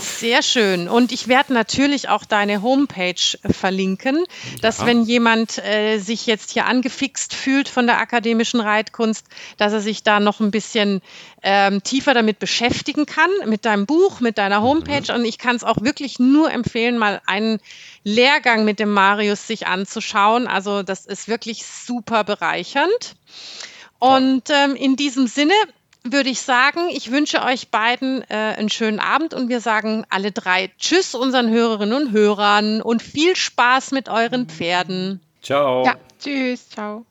[0.00, 0.88] Sehr schön.
[0.88, 4.24] Und ich werde natürlich auch deine Homepage äh, verlinken,
[4.60, 4.86] dass ja.
[4.86, 9.26] wenn jemand äh, sich jetzt hier angefixt fühlt von der akademischen Reitkunst,
[9.56, 11.00] dass er sich da noch ein bisschen
[11.42, 15.12] ähm, tiefer damit beschäftigen kann, mit deinem Buch, mit deiner Homepage.
[15.12, 15.20] Mhm.
[15.20, 17.60] Und ich kann es auch wirklich nur empfehlen, mal einen
[18.04, 20.46] Lehrgang mit dem Marius sich anzuschauen.
[20.46, 23.16] Also das ist wirklich super bereichernd.
[23.98, 25.54] Und ähm, in diesem Sinne
[26.04, 30.32] würde ich sagen, ich wünsche euch beiden äh, einen schönen Abend und wir sagen alle
[30.32, 35.20] drei Tschüss unseren Hörerinnen und Hörern und viel Spaß mit euren Pferden.
[35.42, 35.84] Ciao.
[35.84, 37.04] Ja, tschüss, ciao.